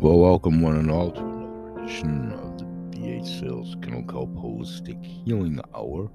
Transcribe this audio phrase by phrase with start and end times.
[0.00, 5.04] Well, welcome one and all to another edition of the BH Sales Kennel Kelp Holistic
[5.04, 6.08] Healing Hour.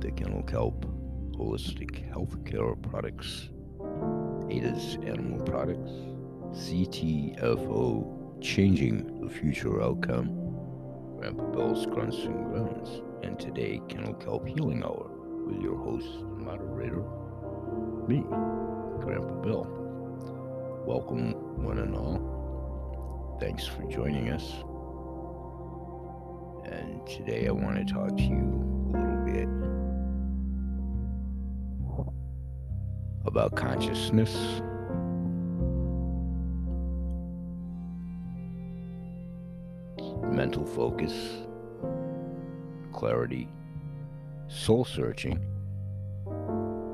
[0.00, 0.84] The Kennel Kelp
[1.36, 3.50] Holistic Healthcare Products,
[4.50, 5.92] ADA's Animal Products,
[6.58, 10.34] CTFO Changing the Future Outcome,
[11.20, 15.08] Grandpa Bill's Grunts and Groans, and today Kennel Kelp Healing Hour
[15.46, 17.04] with your host and moderator,
[18.08, 18.24] me,
[19.04, 19.79] Grandpa Bill.
[20.86, 23.36] Welcome, one and all.
[23.38, 24.50] Thanks for joining us.
[26.72, 29.48] And today I want to talk to you a little bit
[33.26, 34.34] about consciousness.
[40.32, 41.12] Mental focus,
[42.94, 43.48] clarity,
[44.48, 45.38] soul searching,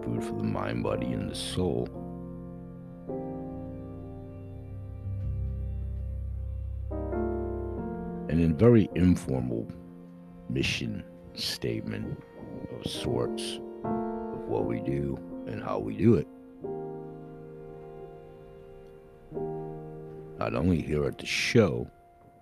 [0.02, 1.88] food for the mind, body, and the soul
[8.36, 9.66] and a very informal
[10.50, 12.22] mission statement
[12.70, 16.28] of sorts of what we do and how we do it.
[20.38, 21.90] Not only here at the show,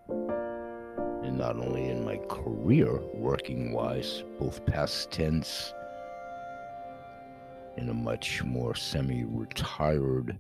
[0.09, 5.73] and not only in my career working wise, both past tense
[7.77, 10.39] in a much more semi retired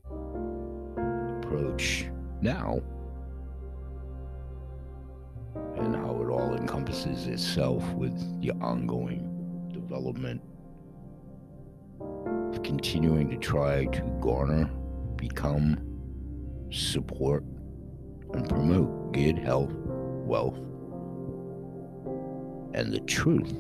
[1.38, 2.06] approach
[2.40, 2.80] now
[7.02, 10.40] itself with the ongoing development.
[12.00, 14.70] Of continuing to try to garner,
[15.16, 15.80] become,
[16.70, 17.42] support,
[18.32, 20.56] and promote good health, wealth,
[22.74, 23.52] and the truth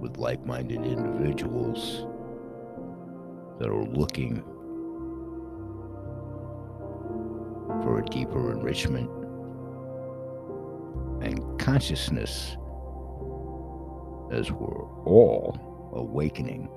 [0.00, 2.06] with like minded individuals
[3.58, 4.42] that are looking
[7.82, 9.10] for a deeper enrichment
[11.22, 12.56] and consciousness
[14.32, 15.56] as we're all
[15.94, 16.68] awakening.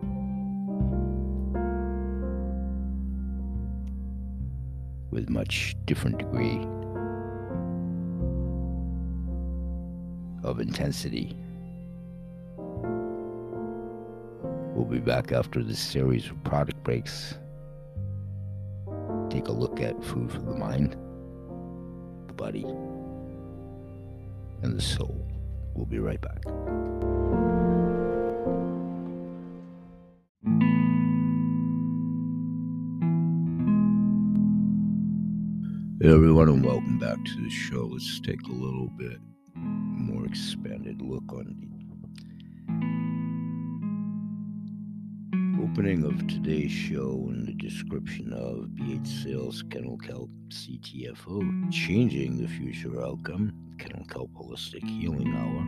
[5.09, 6.61] With much different degree
[10.43, 11.35] of intensity.
[14.75, 17.39] We'll be back after this series of product breaks.
[19.31, 20.95] Take a look at food for the mind,
[22.27, 22.67] the body,
[24.65, 25.15] and the soul.
[25.75, 26.43] We'll be right back.
[36.01, 37.89] Hey everyone, and welcome back to the show.
[37.91, 39.19] Let's take a little bit
[39.53, 41.65] more expanded look on the
[45.63, 52.47] opening of today's show and the description of BH Sales Kennel Kelp CTFO changing the
[52.47, 55.63] future outcome Kennel Kelp Holistic Healing Hour.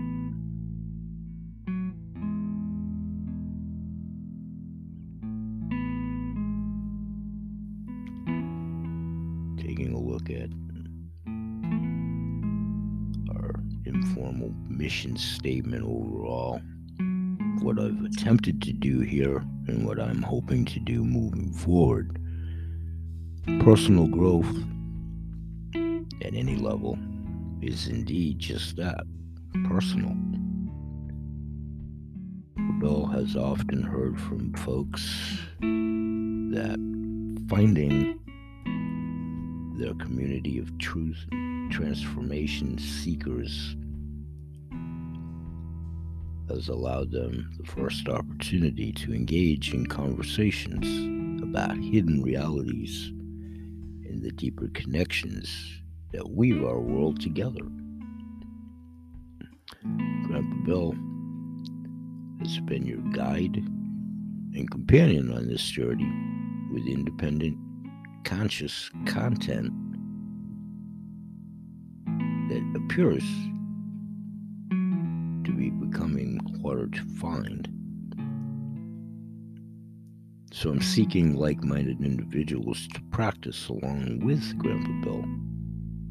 [9.62, 10.50] Taking a look at
[13.36, 16.62] our informal mission statement overall,
[17.62, 22.20] what I've attempted to do here, and what I'm hoping to do moving forward.
[23.60, 24.54] Personal growth
[26.22, 26.98] at any level
[27.62, 29.04] is indeed just that
[29.68, 30.16] personal.
[32.80, 36.78] Bill has often heard from folks that
[37.50, 38.20] finding
[39.80, 41.26] their community of truth
[41.72, 43.76] transformation seekers
[46.50, 53.08] has allowed them the first opportunity to engage in conversations about hidden realities
[54.10, 55.82] and the deeper connections
[56.12, 57.62] that weave our world together.
[60.24, 60.96] Grandpa Bill
[62.40, 66.12] has been your guide and companion on this journey
[66.74, 67.58] with independent,
[68.24, 69.72] conscious content
[72.50, 73.24] that appears
[75.44, 77.68] to be becoming harder to find.
[80.52, 85.26] So I'm seeking like minded individuals to practice along with Grandpa Bill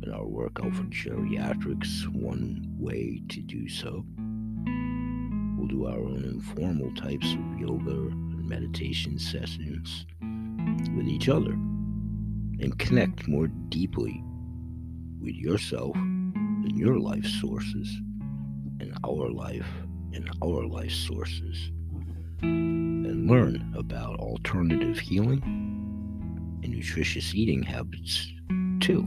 [0.06, 4.04] in our work for geriatrics, one way to do so.
[5.56, 10.06] We'll do our own informal types of yoga and meditation sessions
[10.96, 14.22] with each other and connect more deeply
[15.20, 17.88] with yourself and your life sources
[18.80, 19.66] and our life
[20.12, 21.70] and our life sources
[22.42, 25.42] and learn about alternative healing
[26.62, 28.32] and nutritious eating habits,
[28.80, 29.06] too.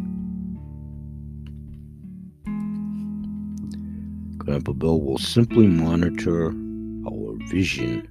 [4.50, 8.10] Grandpa Bill will simply monitor our vision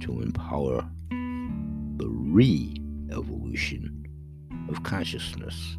[0.00, 0.90] to empower
[1.98, 2.74] the re
[3.12, 4.06] evolution
[4.70, 5.76] of consciousness.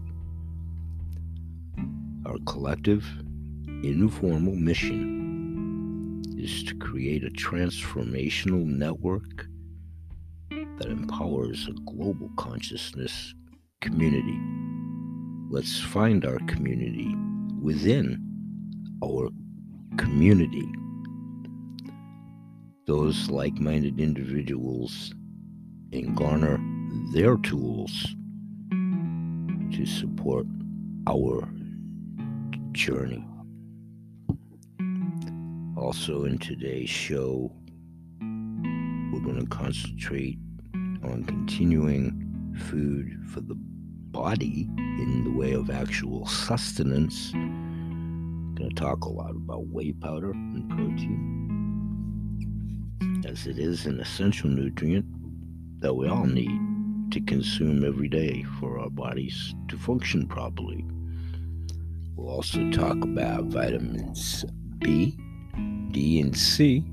[2.28, 3.04] Our collective,
[3.82, 9.48] informal mission is to create a transformational network
[10.52, 13.34] that empowers a global consciousness
[13.82, 14.40] community.
[15.50, 17.16] Let's find our community
[17.60, 18.28] within
[19.04, 19.30] our
[19.98, 20.68] community.
[22.88, 25.14] Those like minded individuals
[25.94, 26.60] and garner
[27.14, 28.16] their tools
[28.72, 30.46] to support
[31.08, 31.48] our
[32.72, 33.26] journey.
[35.78, 37.52] Also, in today's show,
[38.22, 40.38] we're going to concentrate
[41.04, 47.34] on continuing food for the body in the way of actual sustenance.
[48.72, 51.20] To talk a lot about whey powder and protein,
[53.28, 55.06] as it is an essential nutrient
[55.82, 60.86] that we all need to consume every day for our bodies to function properly.
[62.16, 64.46] We'll also talk about vitamins
[64.80, 65.18] B,
[65.92, 66.86] D, and C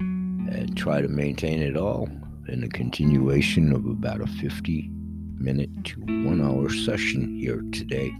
[0.00, 2.08] and try to maintain it all
[2.48, 4.90] in a continuation of about a 50
[5.38, 8.12] minute to one hour session here today.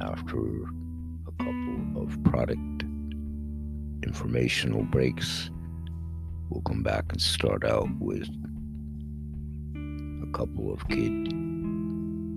[0.00, 2.82] After a couple of product
[4.04, 5.50] informational breaks,
[6.48, 8.28] we'll come back and start out with
[9.76, 11.32] a couple of kid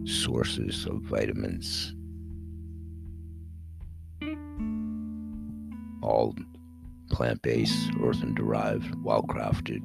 [0.07, 1.93] sources of vitamins.
[6.01, 6.35] All
[7.09, 9.81] plant based, earthen derived, well crafted,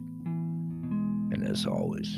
[1.32, 2.14] and as always,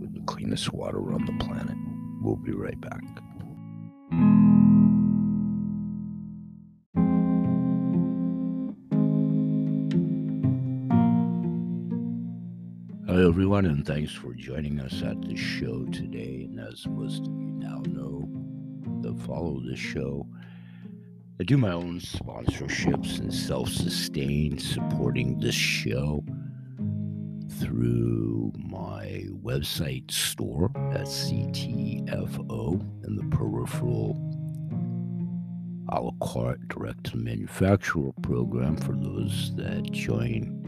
[0.00, 1.76] with the cleanest water on the planet.
[2.22, 3.02] We'll be right back.
[13.32, 16.46] Everyone, and thanks for joining us at the show today.
[16.50, 18.28] And as most of you now know
[19.00, 20.26] that follow this show,
[21.40, 26.22] I do my own sponsorships and self sustain supporting this show
[27.58, 34.12] through my website store at CTFO and the peripheral
[35.88, 40.58] a la carte direct manufacturer program for those that join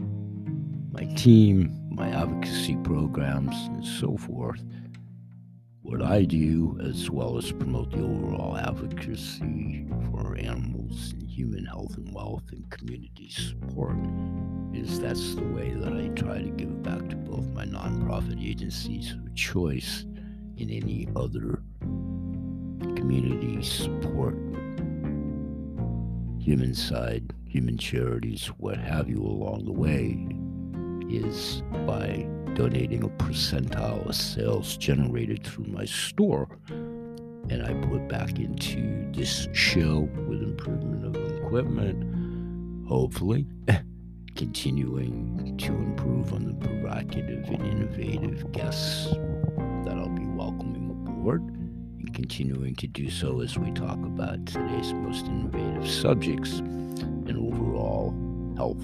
[0.91, 4.61] my team, my advocacy programs, and so forth.
[5.81, 11.95] What I do, as well as promote the overall advocacy for animals and human health
[11.95, 13.95] and wealth and community support,
[14.73, 19.13] is that's the way that I try to give back to both my nonprofit agencies
[19.13, 20.01] of choice
[20.57, 21.61] and any other
[22.95, 24.35] community support,
[26.39, 30.27] human side, human charities, what have you along the way,
[31.09, 36.47] is by donating a percentile of sales generated through my store.
[36.69, 43.45] And I put back into this show with improvement of equipment, hopefully,
[44.35, 49.11] continuing to improve on the provocative and innovative guests
[49.85, 54.93] that I'll be welcoming aboard, and continuing to do so as we talk about today's
[54.93, 58.13] most innovative subjects and overall
[58.55, 58.83] health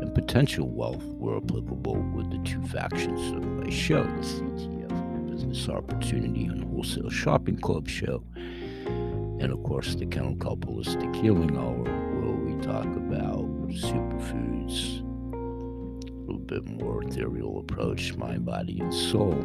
[0.00, 5.68] and potential wealth were applicable with the two factions of my show, the CTF Business
[5.68, 12.60] Opportunity and Wholesale Shopping Club show, and of course the Counterculturistic Healing Hour, where we
[12.62, 15.00] talk about superfoods,
[15.32, 19.36] a little bit more ethereal approach, mind, body, and soul.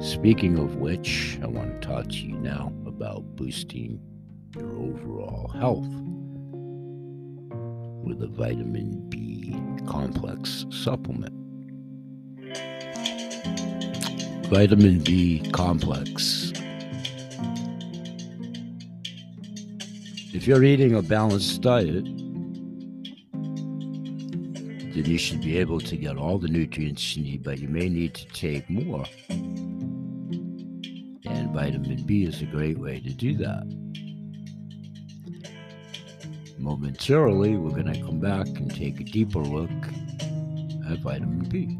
[0.00, 4.00] Speaking of which, I want to talk to you now about boosting
[4.56, 5.86] your overall health
[8.10, 11.32] with a vitamin B complex supplement.
[14.48, 16.52] Vitamin B complex.
[20.32, 22.04] If you're eating a balanced diet,
[24.94, 27.88] then you should be able to get all the nutrients you need, but you may
[27.88, 29.04] need to take more.
[31.26, 33.79] And vitamin B is a great way to do that
[36.60, 39.70] momentarily, we're going to come back and take a deeper look
[40.88, 41.78] at vitamin B.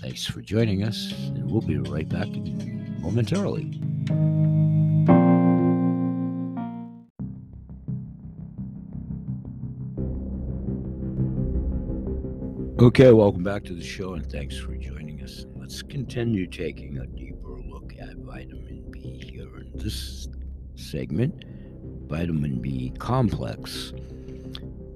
[0.00, 2.28] Thanks for joining us, and we'll be right back
[3.00, 3.80] momentarily.
[12.80, 15.46] Okay, welcome back to the show and thanks for joining us.
[15.56, 20.28] Let's continue taking a deeper look at vitamin B here in this
[20.74, 21.44] segment.
[22.08, 23.92] Vitamin B complex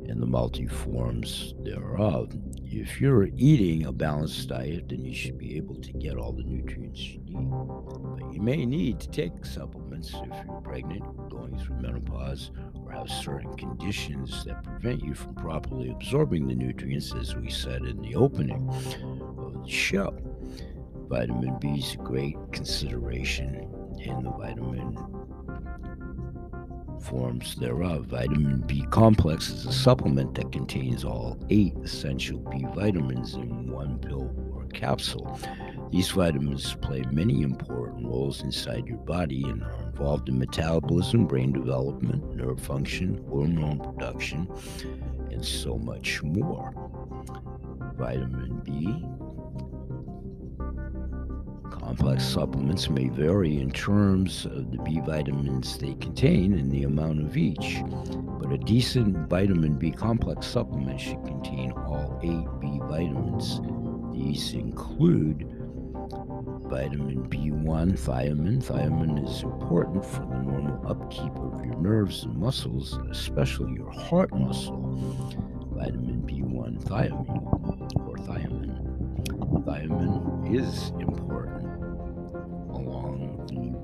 [0.08, 2.32] and the multi-forms thereof.
[2.64, 6.42] If you're eating a balanced diet, then you should be able to get all the
[6.42, 7.50] nutrients you need.
[7.50, 13.10] But you may need to take supplements if you're pregnant, going through menopause, or have
[13.10, 18.14] certain conditions that prevent you from properly absorbing the nutrients, as we said in the
[18.14, 20.16] opening of the show.
[21.08, 23.66] Vitamin B is a great consideration
[23.98, 24.96] in the vitamin
[27.02, 28.06] forms thereof.
[28.06, 33.98] Vitamin B complex is a supplement that contains all eight essential B vitamins in one
[33.98, 35.38] pill or capsule.
[35.90, 41.52] These vitamins play many important roles inside your body and are involved in metabolism, brain
[41.52, 44.48] development, nerve function, hormone production,
[45.30, 46.74] and so much more.
[47.96, 49.04] Vitamin B
[51.88, 57.22] Complex supplements may vary in terms of the B vitamins they contain and the amount
[57.22, 57.82] of each,
[58.38, 63.62] but a decent vitamin B complex supplement should contain all eight B vitamins.
[64.12, 65.48] These include
[66.68, 68.62] vitamin B1, thiamine.
[68.62, 74.30] Thiamine is important for the normal upkeep of your nerves and muscles, especially your heart
[74.34, 74.94] muscle.
[75.72, 78.84] Vitamin B1, thiamine, or thiamine.
[79.64, 81.27] Thiamine is important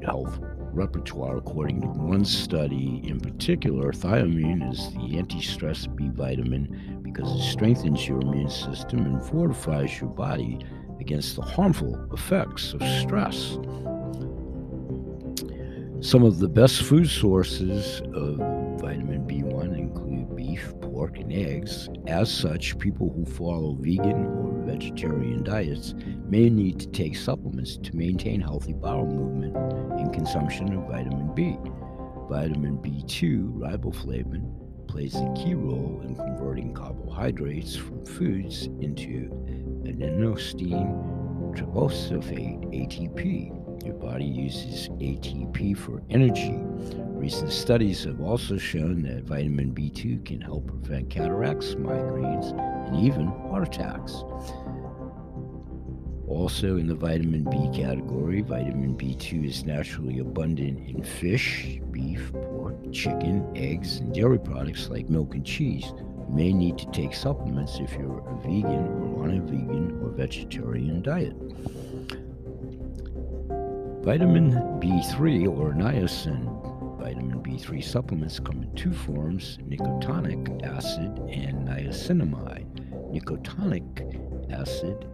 [0.04, 0.38] health
[0.72, 1.36] repertoire.
[1.36, 7.50] According to one study in particular, thiamine is the anti stress B vitamin because it
[7.50, 10.58] strengthens your immune system and fortifies your body
[11.00, 13.58] against the harmful effects of stress.
[16.00, 18.36] Some of the best food sources of
[18.78, 21.88] vitamin B1 include beef, pork, and eggs.
[22.06, 25.94] As such, people who follow vegan or vegetarian diets
[26.28, 29.56] may need to take supplements to maintain healthy bowel movement
[29.98, 31.56] and consumption of vitamin B.
[32.28, 39.28] Vitamin B2, riboflavin, plays a key role in converting carbohydrates from foods into
[39.84, 41.12] adenosine
[41.54, 46.58] triphosphate ATP your body uses ATP for energy.
[47.24, 52.50] Recent studies have also shown that vitamin B2 can help prevent cataracts, migraines,
[52.86, 54.22] and even heart attacks.
[56.28, 62.74] Also, in the vitamin B category, vitamin B2 is naturally abundant in fish, beef, pork,
[62.92, 65.94] chicken, eggs, and dairy products like milk and cheese.
[65.96, 70.10] You may need to take supplements if you're a vegan or on a vegan or
[70.10, 71.32] vegetarian diet.
[74.04, 76.63] Vitamin B3 or niacin.
[77.04, 82.64] Vitamin B3 supplements come in two forms nicotinic acid and niacinamide.
[83.12, 85.06] Nicotinic acid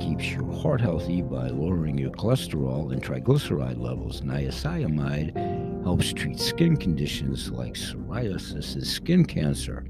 [0.00, 4.22] keeps your heart healthy by lowering your cholesterol and triglyceride levels.
[4.22, 9.86] Niacinamide helps treat skin conditions like psoriasis and skin cancer.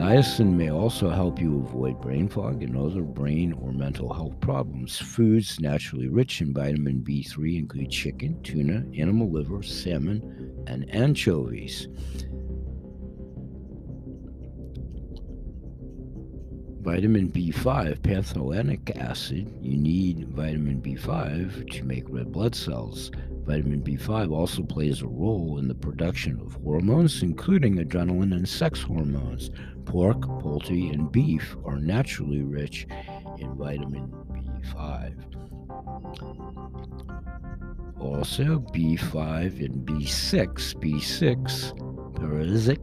[0.00, 4.96] Niacin may also help you avoid brain fog and other brain or mental health problems.
[4.96, 11.86] Foods naturally rich in vitamin B3 include chicken, tuna, animal liver, salmon, and anchovies.
[16.80, 19.54] Vitamin B5, pantothenic acid.
[19.60, 23.10] You need vitamin B5 to make red blood cells.
[23.44, 28.80] Vitamin B5 also plays a role in the production of hormones, including adrenaline and sex
[28.80, 29.50] hormones.
[29.84, 32.86] Pork, poultry, and beef are naturally rich
[33.38, 35.14] in vitamin B5.
[38.00, 40.74] Also, B5 and B6.
[40.76, 41.72] B6,
[42.14, 42.78] pyridoxine,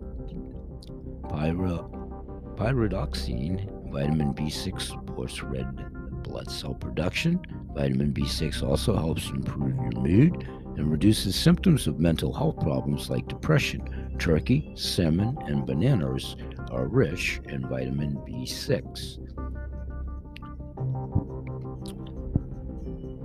[2.55, 7.39] pyridoxine, vitamin B6 supports red blood cell production.
[7.73, 13.27] Vitamin B6 also helps improve your mood and reduces symptoms of mental health problems like
[13.27, 14.15] depression.
[14.19, 16.35] Turkey, salmon, and bananas
[16.71, 19.19] are rich in vitamin B6.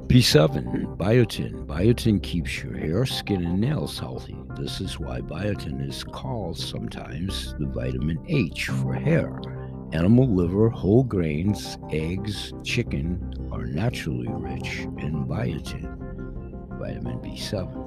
[0.06, 1.66] B7, biotin.
[1.66, 4.36] Biotin keeps your hair, skin, and nails healthy.
[4.58, 9.40] This is why biotin is called sometimes the vitamin H for hair.
[9.92, 15.96] Animal liver, whole grains, eggs, chicken are naturally rich in biotin,
[16.78, 17.81] vitamin B7.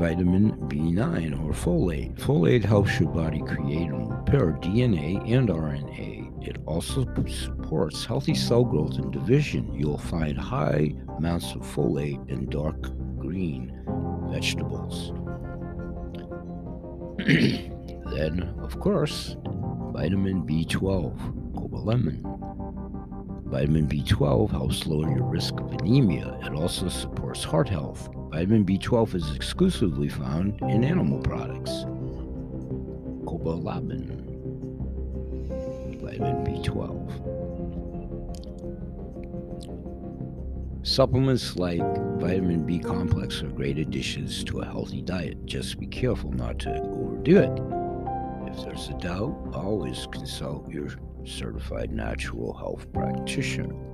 [0.00, 2.18] Vitamin B9 or folate.
[2.18, 6.48] Folate helps your body create and repair DNA and RNA.
[6.48, 9.74] It also supports healthy cell growth and division.
[9.74, 12.80] You'll find high amounts of folate in dark
[13.18, 13.78] green
[14.32, 15.12] vegetables.
[17.26, 19.36] then, of course,
[19.92, 22.22] vitamin B12, cobalamin.
[23.50, 26.38] Vitamin B12 helps lower your risk of anemia.
[26.42, 28.08] It also supports heart health.
[28.30, 31.84] Vitamin B12 is exclusively found in animal products.
[33.26, 34.06] Cobalamin,
[36.00, 36.86] vitamin B12.
[40.86, 41.82] Supplements like
[42.20, 45.44] vitamin B complex are great additions to a healthy diet.
[45.44, 47.60] Just be careful not to overdo it.
[48.48, 50.88] If there's a doubt, always consult your
[51.24, 53.89] certified natural health practitioner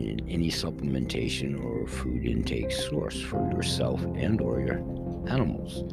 [0.00, 4.78] in any supplementation or food intake source for yourself and or your
[5.28, 5.84] animals.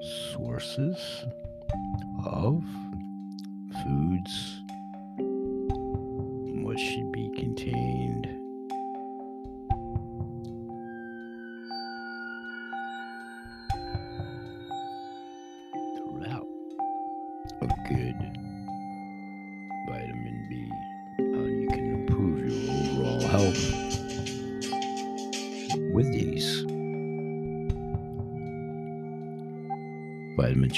[0.00, 1.24] sources
[2.26, 2.60] of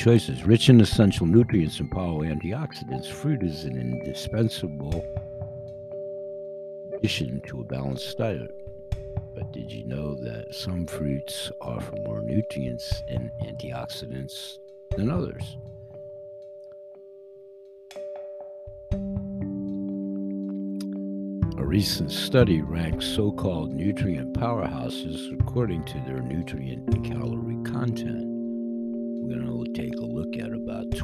[0.09, 3.13] choices rich in essential nutrients and powerful antioxidants.
[3.13, 5.05] Fruit is an indispensable
[6.95, 8.51] addition to a balanced diet.
[9.35, 14.57] But did you know that some fruits offer more nutrients and antioxidants
[14.97, 15.59] than others?
[21.59, 28.28] A recent study ranks so called nutrient powerhouses according to their nutrient and calorie content.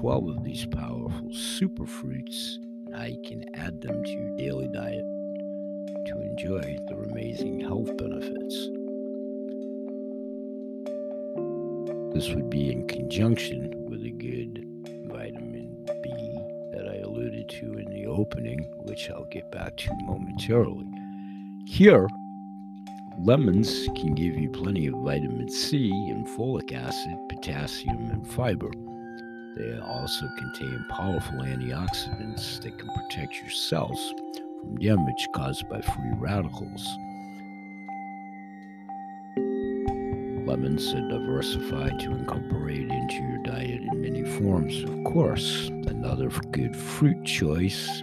[0.04, 2.58] 12 of these powerful superfruits
[3.08, 5.02] you can add them to your daily diet
[6.04, 8.68] to enjoy their amazing health benefits.
[12.12, 14.66] This would be in conjunction with a good
[15.06, 16.10] vitamin B
[16.74, 20.84] that I alluded to in the opening, which I'll get back to momentarily.
[21.66, 22.06] Here,
[23.20, 28.70] lemons can give you plenty of vitamin C and folic acid, potassium, and fiber.
[29.56, 34.12] They also contain powerful antioxidants that can protect your cells
[34.60, 36.84] from damage caused by free radicals.
[40.46, 45.68] Lemons are diversified to incorporate into your diet in many forms, of course.
[45.68, 48.02] Another good fruit choice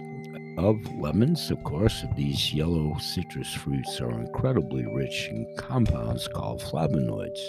[0.58, 7.40] of lemons, of course, these yellow citrus fruits are incredibly rich in compounds called flavonoids.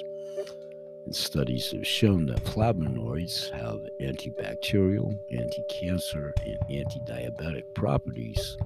[1.05, 8.57] And studies have shown that flavonoids have antibacterial, anti cancer, and anti diabetic properties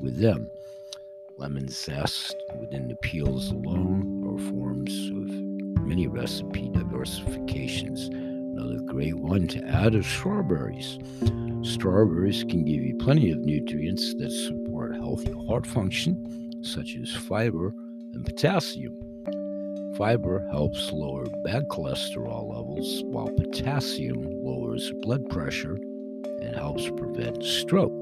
[0.00, 0.50] with them.
[1.36, 8.08] Lemon zest within the peels alone are forms of many recipe diversifications.
[8.08, 10.98] Another great one to add is strawberries.
[11.62, 17.74] Strawberries can give you plenty of nutrients that support healthy heart function, such as fiber
[18.12, 19.11] and potassium.
[19.96, 25.78] Fiber helps lower bad cholesterol levels, while potassium lowers blood pressure
[26.40, 27.92] and helps prevent stroke.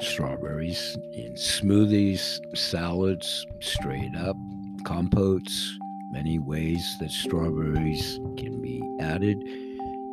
[0.00, 4.36] Strawberries in smoothies, salads, straight up,
[4.84, 5.78] compotes,
[6.10, 9.36] many ways that strawberries can be added,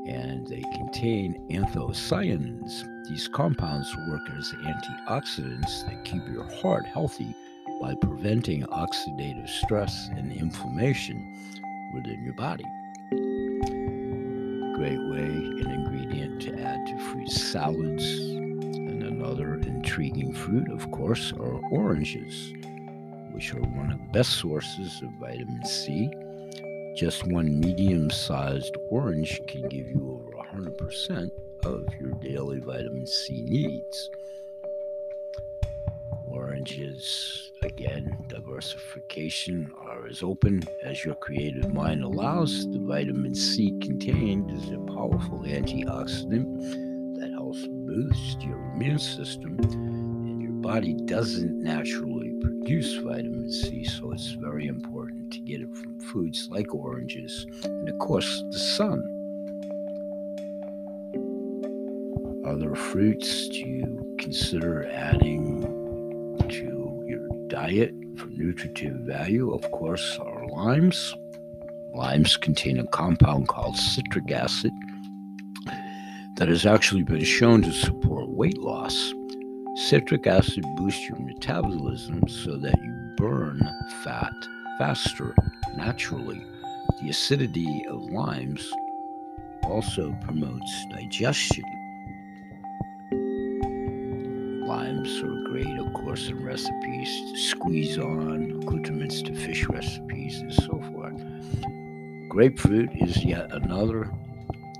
[0.07, 2.83] and they contain anthocyanins.
[3.09, 7.35] These compounds work as antioxidants that keep your heart healthy
[7.79, 11.35] by preventing oxidative stress and inflammation
[11.93, 12.65] within your body.
[14.75, 18.05] Great way, an ingredient to add to fruit salads.
[18.05, 22.53] And another intriguing fruit, of course, are oranges,
[23.31, 26.09] which are one of the best sources of vitamin C.
[26.95, 31.31] Just one medium sized orange can give you over 100%
[31.63, 34.09] of your daily vitamin C needs.
[36.27, 42.69] Oranges, again, diversification are as open as your creative mind allows.
[42.71, 50.41] The vitamin C contained is a powerful antioxidant that helps boost your immune system, and
[50.41, 55.99] your body doesn't naturally produce vitamin C, so it's very important to get it from
[55.99, 59.15] foods like oranges and, of course, the sun.
[62.45, 65.61] Other fruits do you consider adding
[66.49, 66.78] to
[67.49, 71.15] diet for nutritive value, of course, are limes.
[71.93, 74.71] Limes contain a compound called citric acid
[76.37, 79.13] that has actually been shown to support weight loss.
[79.75, 83.59] Citric acid boosts your metabolism so that you burn
[84.03, 84.33] fat
[84.77, 85.33] faster
[85.75, 86.45] naturally.
[87.01, 88.71] The acidity of limes
[89.63, 91.78] also promotes digestion.
[94.79, 97.09] Limes are great, of course, in recipes
[97.49, 101.21] squeeze on, accoutrements to fish recipes, and so forth.
[102.29, 104.09] Grapefruit is yet another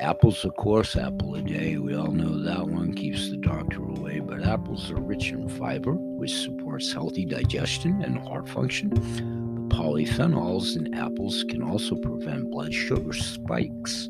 [0.00, 1.76] Apples, of course, apple a day.
[1.76, 5.92] We all know that one keeps the doctor away, but apples are rich in fiber,
[5.92, 9.41] which supports healthy digestion and heart function.
[9.72, 14.08] Polyphenols in apples can also prevent blood sugar spikes.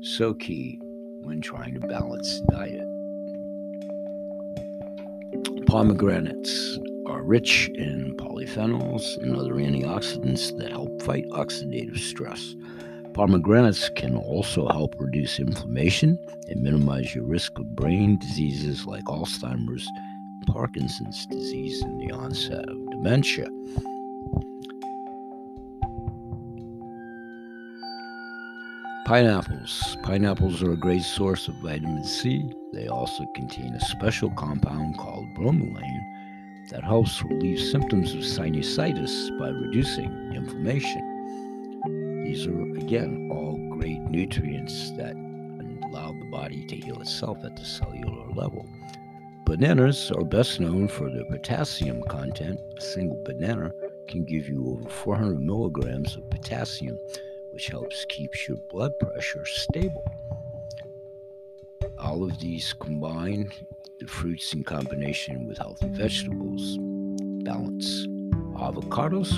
[0.00, 0.80] So key
[1.22, 2.86] when trying to balance diet.
[5.66, 12.56] Pomegranates are rich in polyphenols and other antioxidants that help fight oxidative stress.
[13.14, 16.18] Pomegranates can also help reduce inflammation
[16.48, 19.88] and minimize your risk of brain diseases like Alzheimer's,
[20.46, 23.46] Parkinson's disease, and the onset of dementia.
[29.08, 29.96] Pineapples.
[30.02, 32.44] Pineapples are a great source of vitamin C.
[32.74, 39.48] They also contain a special compound called bromelain that helps relieve symptoms of sinusitis by
[39.48, 42.22] reducing inflammation.
[42.22, 45.14] These are, again, all great nutrients that
[45.86, 48.68] allow the body to heal itself at the cellular level.
[49.46, 52.60] Bananas are best known for their potassium content.
[52.76, 53.72] A single banana
[54.06, 56.98] can give you over 400 milligrams of potassium
[57.58, 60.04] which helps keeps your blood pressure stable.
[61.98, 63.50] All of these combine
[63.98, 66.76] the fruits in combination with healthy vegetables
[67.42, 68.06] balance.
[68.54, 69.32] Avocados,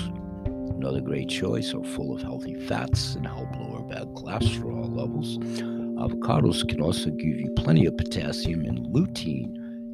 [0.45, 5.39] another great choice, are full of healthy fats and help lower bad cholesterol levels.
[5.39, 9.45] Avocados can also give you plenty of potassium and lutein,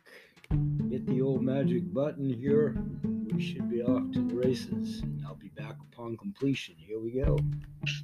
[0.90, 2.76] Hit the old magic button here.
[3.32, 5.02] We should be off to the races.
[5.02, 6.74] And I'll be back upon completion.
[6.76, 7.38] Here we go.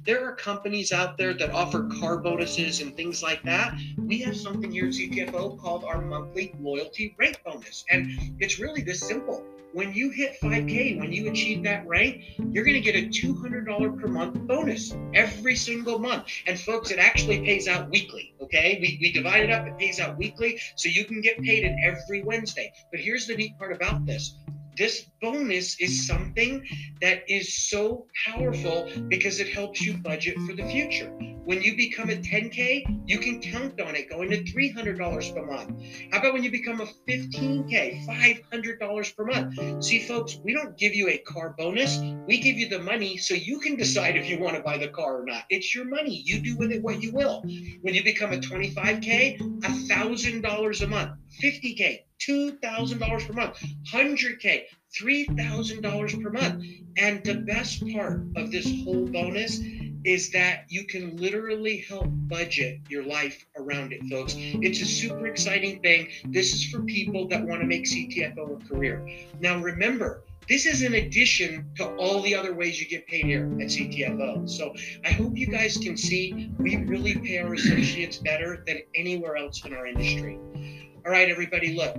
[0.05, 3.77] There are companies out there that offer car bonuses and things like that.
[3.97, 7.83] We have something here at CTFO called our monthly loyalty rank bonus.
[7.89, 9.43] And it's really this simple.
[9.73, 13.99] When you hit 5K, when you achieve that rank, you're going to get a $200
[13.99, 16.27] per month bonus every single month.
[16.47, 18.33] And folks, it actually pays out weekly.
[18.41, 18.77] Okay.
[18.81, 20.57] We, we divide it up, it pays out weekly.
[20.77, 22.71] So you can get paid it every Wednesday.
[22.91, 24.35] But here's the neat part about this
[24.77, 26.63] this bonus is something
[27.01, 31.11] that is so powerful because it helps you budget for the future.
[31.45, 35.81] When you become a 10K, you can count on it going to $300 per month.
[36.11, 39.83] How about when you become a 15K, $500 per month?
[39.83, 41.99] See, folks, we don't give you a car bonus.
[42.27, 44.89] We give you the money so you can decide if you want to buy the
[44.89, 45.45] car or not.
[45.49, 46.21] It's your money.
[46.25, 47.41] You do with it what you will.
[47.81, 51.11] When you become a 25K, $1,000 a month.
[51.41, 54.63] 50K, $2,000 per month, 100K,
[54.99, 56.65] $3,000 per month.
[56.97, 59.59] And the best part of this whole bonus
[60.03, 64.35] is that you can literally help budget your life around it, folks.
[64.37, 66.07] It's a super exciting thing.
[66.25, 69.07] This is for people that want to make CTFO a career.
[69.39, 73.45] Now, remember, this is in addition to all the other ways you get paid here
[73.59, 74.49] at CTFO.
[74.49, 79.35] So I hope you guys can see we really pay our associates better than anywhere
[79.35, 80.39] else in our industry.
[81.07, 81.95] All right, everybody, look,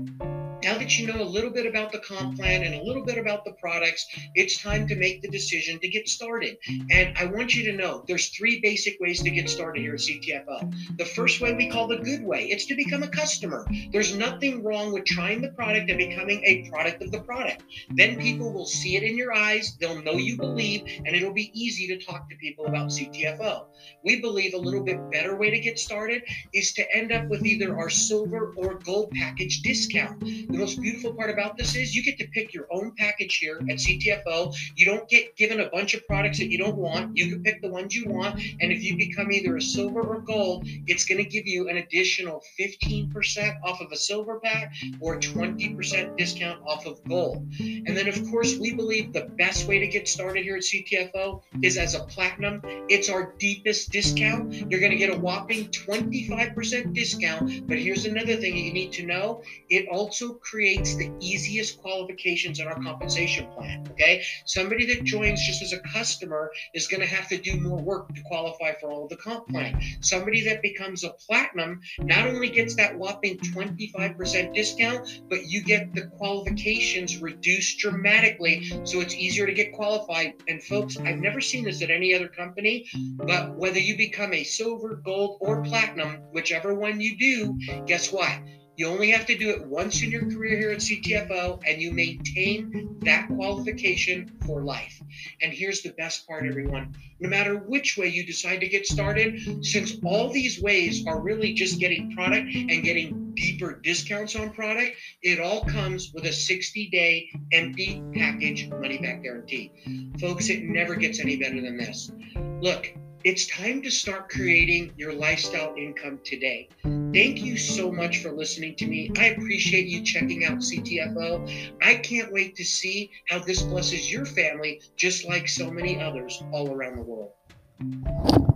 [0.63, 3.19] now that you know a little bit about the comp plan and a little bit
[3.19, 6.57] about the products, it's time to make the decision to get started.
[6.91, 10.01] And I want you to know there's three basic ways to get started here at
[10.01, 10.99] CTFO.
[10.99, 13.67] The first way we call the good way it's to become a customer.
[13.93, 17.63] There's nothing wrong with trying the product and becoming a product of the product.
[17.91, 21.51] Then people will see it in your eyes, they'll know you believe, and it'll be
[21.55, 23.67] easy to talk to people about CTFO.
[24.05, 27.45] We believe a little bit better way to get started is to end up with
[27.45, 30.23] either our silver or gold package discount.
[30.49, 33.59] The most beautiful part about this is you get to pick your own package here
[33.69, 34.57] at CTFO.
[34.77, 37.15] You don't get given a bunch of products that you don't want.
[37.15, 38.41] You can pick the ones you want.
[38.61, 41.77] And if you become either a silver or gold, it's going to give you an
[41.77, 47.47] additional 15% off of a silver pack or 20% discount off of gold.
[47.61, 51.43] And then, of course, we believe the best way to get started here at CTFO
[51.63, 52.63] is as a platinum.
[52.89, 54.55] It's our deepest discount.
[54.71, 57.69] You're going to get a whopping 25% discount.
[57.69, 62.67] But here's another thing you need to know it also creates the easiest qualifications in
[62.67, 63.87] our compensation plan.
[63.93, 64.23] Okay.
[64.45, 68.15] Somebody that joins just as a customer is going to have to do more work
[68.15, 69.81] to qualify for all of the comp plan.
[70.01, 75.95] Somebody that becomes a platinum not only gets that whopping 25% discount, but you get
[75.95, 78.71] the qualifications reduced dramatically.
[78.85, 80.35] So it's easier to get qualified.
[80.49, 84.45] And folks, I've never seen this at any other company, but whether you become a
[84.45, 88.33] silver, gold, or platinum, whichever one you do, guess what?
[88.79, 91.91] You only have to do it once in your career here at CTFO, and you
[91.91, 95.03] maintain that qualification for life.
[95.43, 96.95] And here's the best part, everyone.
[97.19, 101.55] No matter which way you decide to get started, since all these ways are really
[101.55, 106.89] just getting product and getting deeper discounts on product, it all comes with a 60
[106.91, 109.73] day empty package money back guarantee.
[110.21, 112.13] Folks, it never gets any better than this.
[112.61, 116.69] Look, it's time to start creating your lifestyle income today.
[116.83, 119.11] Thank you so much for listening to me.
[119.19, 121.77] I appreciate you checking out CTFO.
[121.83, 126.43] I can't wait to see how this blesses your family, just like so many others
[126.53, 127.33] all around the world.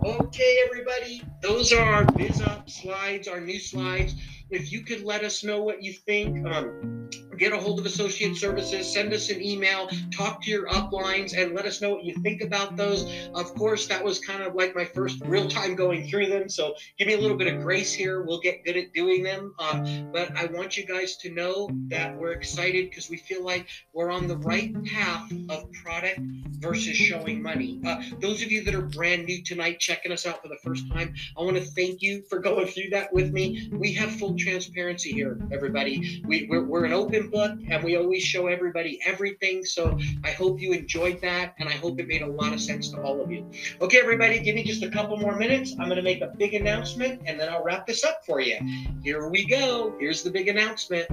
[0.05, 4.15] Okay, everybody, those are our biz up slides, our new slides.
[4.49, 8.35] If you could let us know what you think, um, get a hold of Associate
[8.35, 12.15] Services, send us an email, talk to your uplines, and let us know what you
[12.21, 13.11] think about those.
[13.33, 16.75] Of course, that was kind of like my first real time going through them, so
[16.97, 18.23] give me a little bit of grace here.
[18.23, 19.53] We'll get good at doing them.
[19.59, 23.67] Um, but I want you guys to know that we're excited because we feel like
[23.93, 26.19] we're on the right path of product
[26.59, 27.81] versus showing money.
[27.85, 30.89] Uh, those of you that are brand new tonight, checking us out for the first
[30.91, 33.69] time, I want to thank you for going through that with me.
[33.71, 36.21] We have full transparency here, everybody.
[36.25, 39.63] We, we're, we're an open book and we always show everybody everything.
[39.65, 42.89] So I hope you enjoyed that and I hope it made a lot of sense
[42.89, 43.49] to all of you.
[43.81, 45.71] Okay, everybody, give me just a couple more minutes.
[45.73, 48.57] I'm going to make a big announcement and then I'll wrap this up for you.
[49.03, 49.95] Here we go.
[49.99, 51.07] Here's the big announcement.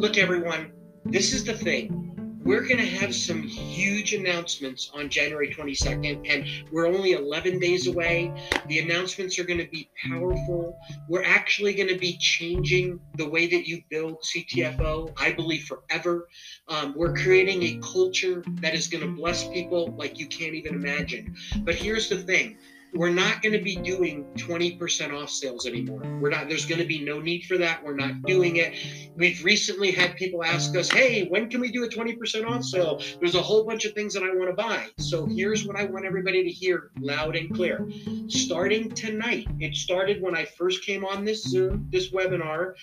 [0.00, 0.72] look, everyone,
[1.04, 2.02] this is the thing
[2.44, 7.86] we're going to have some huge announcements on January 22nd, and we're only 11 days
[7.86, 8.32] away.
[8.66, 10.76] The announcements are going to be powerful.
[11.08, 16.28] We're actually going to be changing the way that you build CTFO, I believe, forever.
[16.68, 20.74] Um, we're creating a culture that is going to bless people like you can't even
[20.74, 21.34] imagine.
[21.58, 22.58] But here's the thing
[22.94, 26.02] we're not going to be doing 20% off sales anymore.
[26.20, 27.82] We're not, there's going to be no need for that.
[27.82, 28.74] We're not doing it.
[29.16, 33.00] We've recently had people ask us, hey, when can we do a 20% off sale?
[33.20, 34.88] There's a whole bunch of things that I want to buy.
[34.98, 37.88] So here's what I want everybody to hear loud and clear.
[38.28, 42.74] Starting tonight, it started when I first came on this Zoom, this webinar,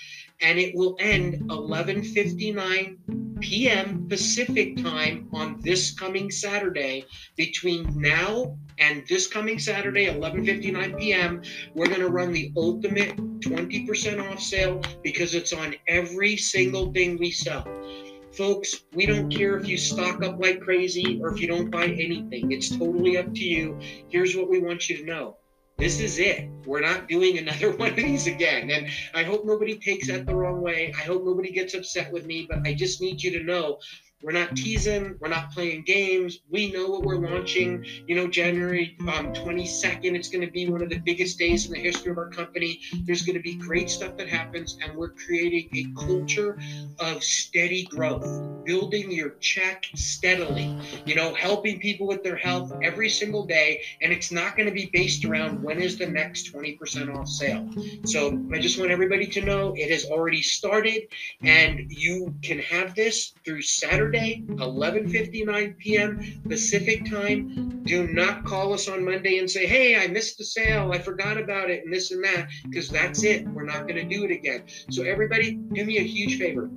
[0.42, 2.98] and it will end 11:59
[3.40, 4.08] p.m.
[4.10, 7.06] Pacific time on this coming Saturday.
[7.38, 11.42] Between now and this coming Saturday, 11:59 p.m.,
[11.74, 17.18] we're going to run the ultimate 20% off sale because it's on every single thing
[17.18, 17.66] we sell.
[18.34, 21.86] Folks, we don't care if you stock up like crazy or if you don't buy
[21.86, 22.52] anything.
[22.52, 23.80] It's totally up to you.
[24.10, 25.38] Here's what we want you to know
[25.80, 26.50] this is it.
[26.66, 28.70] We're not doing another one of these again.
[28.70, 30.94] And I hope nobody takes that the wrong way.
[30.96, 33.80] I hope nobody gets upset with me, but I just need you to know
[34.22, 35.16] we're not teasing.
[35.22, 36.40] We're not playing games.
[36.50, 37.86] We know what we're launching.
[38.06, 41.72] You know, January um, 22nd, it's going to be one of the biggest days in
[41.72, 42.82] the history of our company.
[43.06, 46.60] There's going to be great stuff that happens, and we're creating a culture
[47.00, 53.10] of steady growth, building your check steadily, you know, helping people with their health every
[53.10, 53.82] single day.
[54.02, 57.70] And it's not going to be based around when is the next 20% off sale.
[58.04, 61.04] So I just want everybody to know it has already started,
[61.42, 64.09] and you can have this through Saturday.
[64.10, 66.42] Saturday, 11:59 p.m.
[66.48, 67.84] Pacific time.
[67.84, 70.92] Do not call us on Monday and say, "Hey, I missed the sale.
[70.92, 73.46] I forgot about it," and this and that, because that's it.
[73.50, 74.64] We're not going to do it again.
[74.90, 76.72] So everybody, do me a huge favor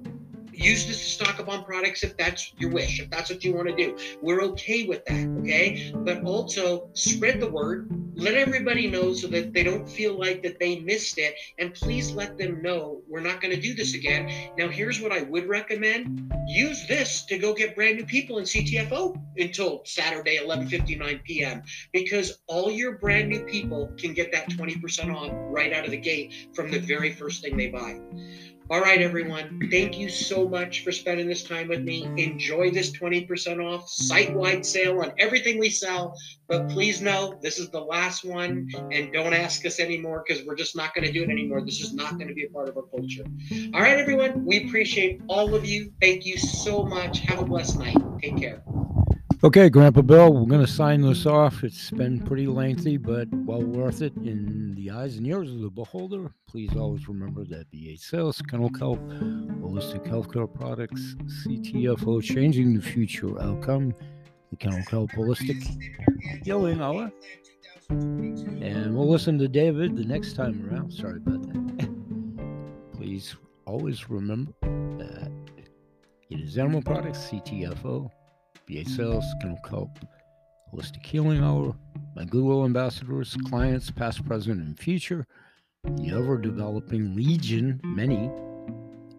[0.52, 1.02] use this mm.
[1.02, 3.76] to stock up on products if that's your wish, if that's what you want to
[3.76, 3.96] do.
[4.20, 5.92] We're okay with that, okay?
[5.94, 7.90] But also spread the word.
[8.14, 11.34] Let everybody know so that they don't feel like that they missed it.
[11.58, 14.30] And please let them know we're not going to do this again.
[14.58, 16.32] Now, here's what I would recommend.
[16.46, 21.62] Use this to go get brand new people in CTFO until Saturday, 11:59 p.m.
[21.92, 25.96] Because all your brand new people can get that 20% off right out of the
[25.96, 27.98] gate from the very first thing they buy.
[28.72, 29.68] All right, everyone.
[29.70, 32.08] Thank you so much for spending this time with me.
[32.16, 36.16] Enjoy this 20% off site wide sale on everything we sell.
[36.48, 40.54] But please know this is the last one and don't ask us anymore because we're
[40.54, 41.60] just not going to do it anymore.
[41.60, 43.24] This is not going to be a part of our culture.
[43.74, 44.46] All right, everyone.
[44.46, 45.92] We appreciate all of you.
[46.00, 47.20] Thank you so much.
[47.20, 47.98] Have a blessed night.
[48.22, 48.62] Take care.
[49.44, 51.64] Okay, Grandpa Bill, we're going to sign this off.
[51.64, 55.68] It's been pretty lengthy, but well worth it in the eyes and ears of the
[55.68, 56.30] beholder.
[56.48, 63.36] Please always remember that BH Sales, Kennel Kelp, Holistic Healthcare Products, CTFO, Changing the Future
[63.42, 63.92] Outcome,
[64.50, 65.60] the Kennel Kelp Holistic
[66.44, 67.10] Healing Hour.
[67.90, 70.92] And we'll listen to David the next time around.
[70.92, 72.92] Sorry about that.
[72.96, 73.34] Please
[73.66, 75.32] always remember that
[76.30, 78.08] it is Animal Products, CTFO.
[78.68, 79.98] BH Sales, Kennel Kelp,
[80.72, 81.74] Holistic Healing Hour,
[82.14, 85.26] my Goodwill ambassadors, clients, past, present, and future,
[85.84, 88.30] the ever developing legion, many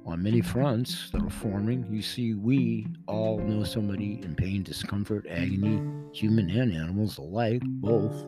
[0.06, 1.86] on many fronts that are forming.
[1.92, 5.82] You see, we all know somebody in pain, discomfort, agony,
[6.14, 8.28] human and animals alike, both.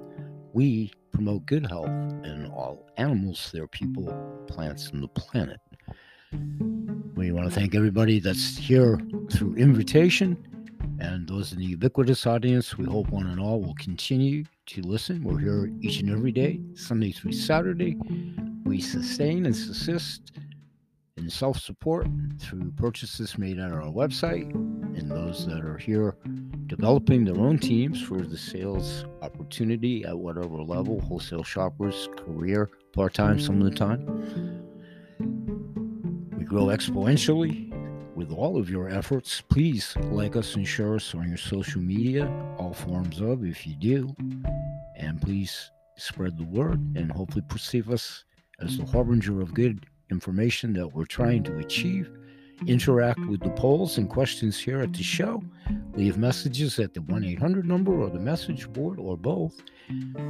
[0.53, 4.05] We promote good health in all animals, their people,
[4.47, 5.59] plants, and the planet.
[7.15, 8.99] We want to thank everybody that's here
[9.31, 10.37] through invitation
[10.99, 15.23] and those in the ubiquitous audience, we hope one and all will continue to listen.
[15.23, 17.97] We're here each and every day, Sunday through Saturday.
[18.63, 20.31] We sustain and assist
[21.17, 22.07] in self support
[22.39, 24.51] through purchases made on our website,
[24.97, 26.15] and those that are here
[26.67, 33.13] developing their own teams for the sales opportunity at whatever level wholesale shoppers, career, part
[33.13, 34.05] time, some of the time.
[36.37, 37.74] We grow exponentially
[38.15, 39.41] with all of your efforts.
[39.41, 43.75] Please like us and share us on your social media, all forms of, if you
[43.75, 44.15] do.
[44.95, 48.23] And please spread the word and hopefully perceive us
[48.59, 52.09] as the harbinger of good information that we're trying to achieve.
[52.67, 55.43] Interact with the polls and questions here at the show.
[55.93, 59.61] Leave messages at the 1 800 number or the message board or both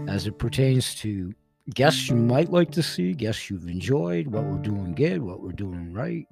[0.07, 1.33] as it pertains to
[1.73, 5.51] guests you might like to see, guests you've enjoyed, what we're doing good, what we're
[5.51, 6.27] doing right,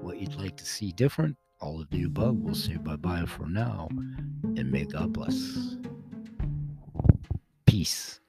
[0.00, 2.36] what you'd like to see different, all of the above.
[2.36, 3.88] We'll say bye bye for now
[4.56, 5.76] and may God bless.
[7.66, 8.20] Peace.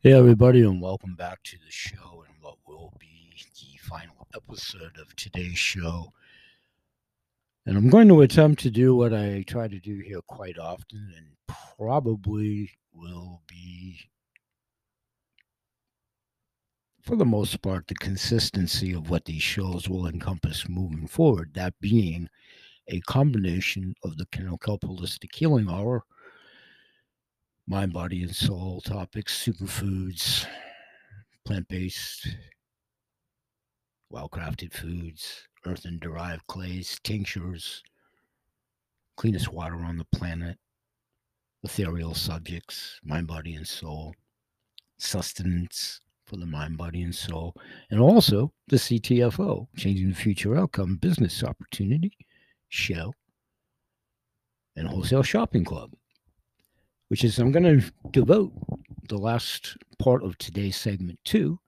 [0.00, 4.96] Hey, everybody, and welcome back to the show and what will be the final episode
[4.98, 6.12] of today's show.
[7.64, 11.12] And I'm going to attempt to do what I try to do here quite often
[11.16, 14.00] and probably will be,
[17.02, 21.52] for the most part, the consistency of what these shows will encompass moving forward.
[21.54, 22.28] That being
[22.88, 26.04] a combination of the Kelp Holistic Healing Hour
[27.66, 30.46] mind, body, and soul topics, superfoods,
[31.44, 32.28] plant based,
[34.12, 37.82] well crafted foods, earthen derived clays, tinctures,
[39.16, 40.58] cleanest water on the planet,
[41.64, 44.14] ethereal subjects, mind, body, and soul,
[44.98, 47.54] sustenance for the mind, body, and soul,
[47.90, 52.12] and also the CTFO, Changing the Future Outcome Business Opportunity
[52.68, 53.14] Show
[54.76, 55.90] and Wholesale Shopping Club
[57.12, 58.54] which is I'm going to devote
[59.10, 61.60] the last part of today's segment to.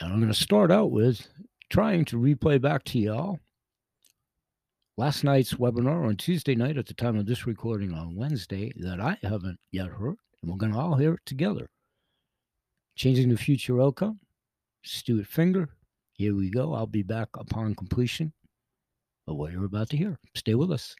[0.00, 1.26] And I'm going to start out with
[1.70, 3.38] trying to replay back to y'all
[4.96, 9.00] last night's webinar on Tuesday night at the time of this recording on Wednesday that
[9.00, 10.16] I haven't yet heard.
[10.42, 11.68] And we're going to all hear it together.
[12.96, 14.20] Changing the Future Outcome,
[14.84, 15.68] Stuart Finger.
[16.12, 16.74] Here we go.
[16.74, 18.32] I'll be back upon completion
[19.26, 20.18] of what you're about to hear.
[20.34, 20.94] Stay with us.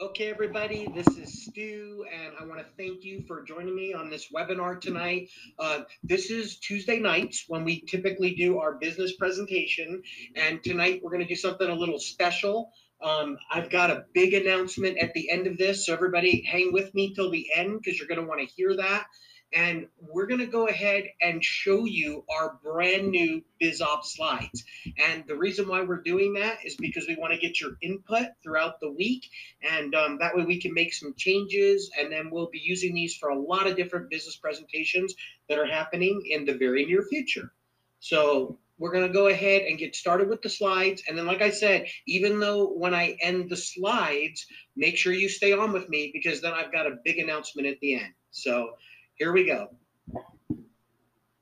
[0.00, 4.08] Okay, everybody, this is Stu, and I want to thank you for joining me on
[4.08, 5.28] this webinar tonight.
[5.58, 10.02] Uh, this is Tuesday nights when we typically do our business presentation,
[10.36, 12.72] and tonight we're going to do something a little special.
[13.02, 16.94] Um, I've got a big announcement at the end of this, so everybody hang with
[16.94, 19.04] me till the end because you're going to want to hear that
[19.52, 24.64] and we're going to go ahead and show you our brand new BizOp slides.
[24.98, 28.28] And the reason why we're doing that is because we want to get your input
[28.42, 29.28] throughout the week,
[29.68, 33.16] and um, that way we can make some changes, and then we'll be using these
[33.16, 35.14] for a lot of different business presentations
[35.48, 37.52] that are happening in the very near future.
[37.98, 41.02] So we're going to go ahead and get started with the slides.
[41.06, 45.28] And then, like I said, even though when I end the slides, make sure you
[45.28, 48.14] stay on with me because then I've got a big announcement at the end.
[48.30, 48.70] So
[49.20, 49.68] here we go.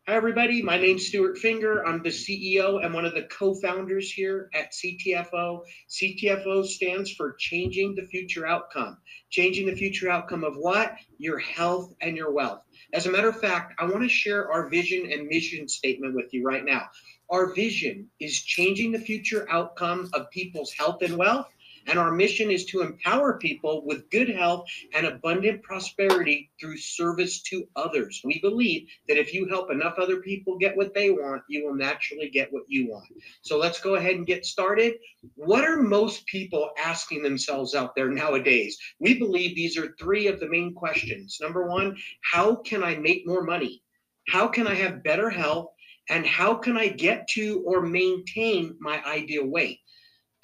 [0.09, 0.63] Hi, everybody.
[0.63, 1.87] My name's Stuart Finger.
[1.87, 5.61] I'm the CEO and one of the co founders here at CTFO.
[5.89, 8.99] CTFO stands for Changing the Future Outcome.
[9.31, 10.97] Changing the future outcome of what?
[11.19, 12.63] Your health and your wealth.
[12.95, 16.35] As a matter of fact, I want to share our vision and mission statement with
[16.35, 16.89] you right now.
[17.31, 21.47] Our vision is changing the future outcome of people's health and wealth
[21.89, 27.41] and our mission is to empower people with good health and abundant prosperity through service
[27.43, 28.21] to others.
[28.25, 31.75] We believe that if you help enough other people get what they want, you will
[31.75, 33.09] naturally get what you want.
[33.43, 34.95] So let's go ahead and get started.
[35.35, 38.77] What are most people asking themselves out there nowadays?
[39.01, 41.39] We believe these are three of the main questions.
[41.41, 43.83] Number one, how can I make more money?
[44.29, 45.71] How can I have better health?
[46.11, 49.79] And how can I get to or maintain my ideal weight?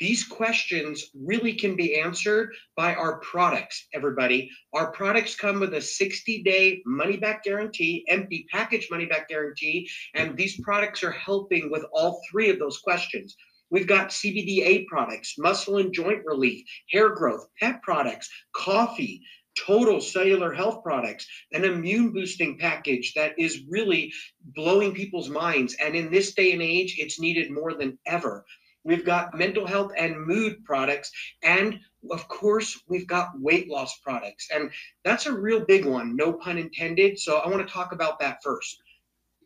[0.01, 4.51] These questions really can be answered by our products, everybody.
[4.73, 9.89] Our products come with a 60 day money back guarantee, empty package money back guarantee,
[10.15, 13.37] and these products are helping with all three of those questions.
[13.71, 19.23] We've got CBDA products, muscle and joint relief, hair growth, pet products, coffee,
[19.57, 25.77] total cellular health products, an immune boosting package that is really blowing people's minds.
[25.81, 28.45] And in this day and age, it's needed more than ever.
[28.85, 31.11] We've got mental health and mood products.
[31.43, 31.81] And
[32.11, 34.49] of course, we've got weight loss products.
[34.55, 34.71] And
[35.05, 37.19] that's a real big one, no pun intended.
[37.19, 38.77] So I want to talk about that first.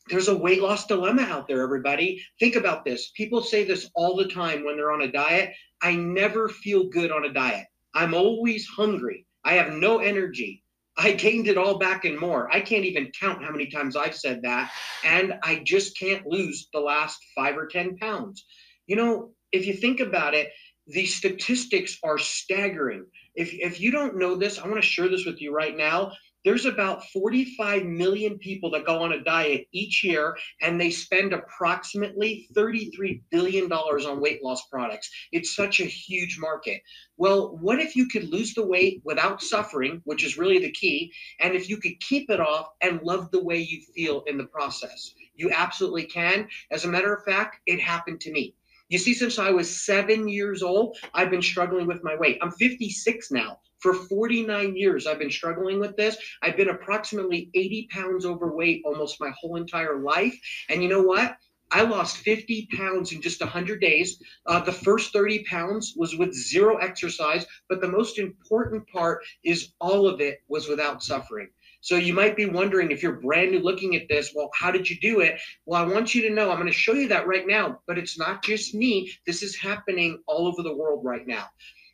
[0.09, 2.25] There's a weight loss dilemma out there, everybody.
[2.41, 3.11] Think about this.
[3.15, 5.53] People say this all the time when they're on a diet.
[5.83, 7.67] I never feel good on a diet.
[7.95, 9.27] I'm always hungry.
[9.45, 10.63] I have no energy.
[10.97, 12.53] I gained it all back and more.
[12.53, 14.73] I can't even count how many times I've said that.
[15.05, 18.45] And I just can't lose the last five or 10 pounds.
[18.89, 20.51] You know, if you think about it,
[20.87, 23.05] the statistics are staggering.
[23.35, 26.13] If, if you don't know this, I want to share this with you right now.
[26.45, 31.35] There's about 45 million people that go on a diet each year, and they spend
[31.35, 35.11] approximately $33 billion on weight loss products.
[35.33, 36.81] It's such a huge market.
[37.19, 41.13] Well, what if you could lose the weight without suffering, which is really the key,
[41.41, 44.47] and if you could keep it off and love the way you feel in the
[44.47, 45.13] process?
[45.35, 46.49] You absolutely can.
[46.71, 48.55] As a matter of fact, it happened to me.
[48.89, 52.39] You see, since I was seven years old, I've been struggling with my weight.
[52.41, 53.61] I'm 56 now.
[53.81, 56.17] For 49 years, I've been struggling with this.
[56.43, 60.37] I've been approximately 80 pounds overweight almost my whole entire life.
[60.69, 61.37] And you know what?
[61.71, 64.21] I lost 50 pounds in just 100 days.
[64.47, 69.75] Uh, the first 30 pounds was with zero exercise, but the most important part is
[69.81, 71.49] all of it was without suffering.
[71.81, 74.91] So you might be wondering if you're brand new looking at this, well, how did
[74.91, 75.41] you do it?
[75.65, 77.99] Well, I want you to know I'm going to show you that right now, but
[77.99, 79.13] it's not just me.
[79.27, 81.47] This is happening all over the world right now.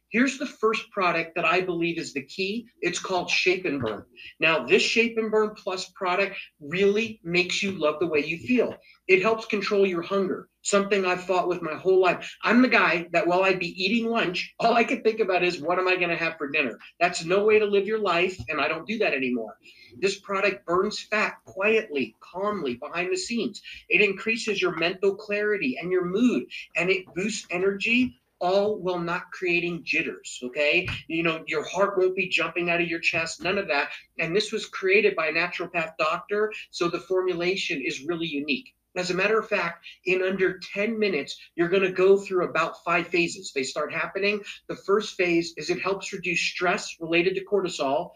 [0.09, 2.69] Here's the first product that I believe is the key.
[2.81, 4.05] It's called Shape and Burn.
[4.39, 8.77] Now, this Shape and Burn Plus product really makes you love the way you feel.
[9.09, 12.37] It helps control your hunger, something I've fought with my whole life.
[12.43, 15.61] I'm the guy that while I'd be eating lunch, all I could think about is
[15.61, 16.79] what am I going to have for dinner?
[16.99, 19.57] That's no way to live your life, and I don't do that anymore.
[19.99, 23.63] This product burns fat quietly, calmly, behind the scenes.
[23.89, 26.45] It increases your mental clarity and your mood,
[26.77, 30.41] and it boosts energy all while not creating jitters.
[30.43, 30.89] Okay.
[31.09, 33.91] You know, your heart won't be jumping out of your chest, none of that.
[34.19, 36.53] And this was created by a naturopath doctor.
[36.71, 38.75] So the formulation is really unique.
[38.97, 42.85] As a matter of fact, in under 10 minutes, you're going to go through about
[42.85, 43.53] five phases.
[43.53, 44.41] They start happening.
[44.69, 48.13] The first phase is it helps reduce stress related to cortisol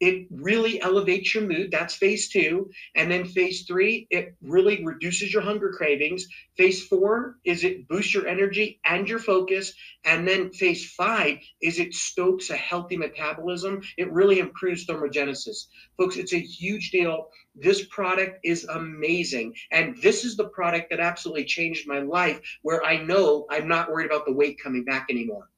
[0.00, 1.70] it really elevates your mood.
[1.70, 2.70] That's phase two.
[2.96, 6.26] And then phase three, it really reduces your hunger cravings.
[6.56, 9.74] Phase four is it boosts your energy and your focus.
[10.04, 13.82] And then phase five is it stokes a healthy metabolism.
[13.98, 15.66] It really improves thermogenesis.
[15.98, 17.28] Folks, it's a huge deal.
[17.54, 19.54] This product is amazing.
[19.70, 23.90] And this is the product that absolutely changed my life where I know I'm not
[23.90, 25.50] worried about the weight coming back anymore.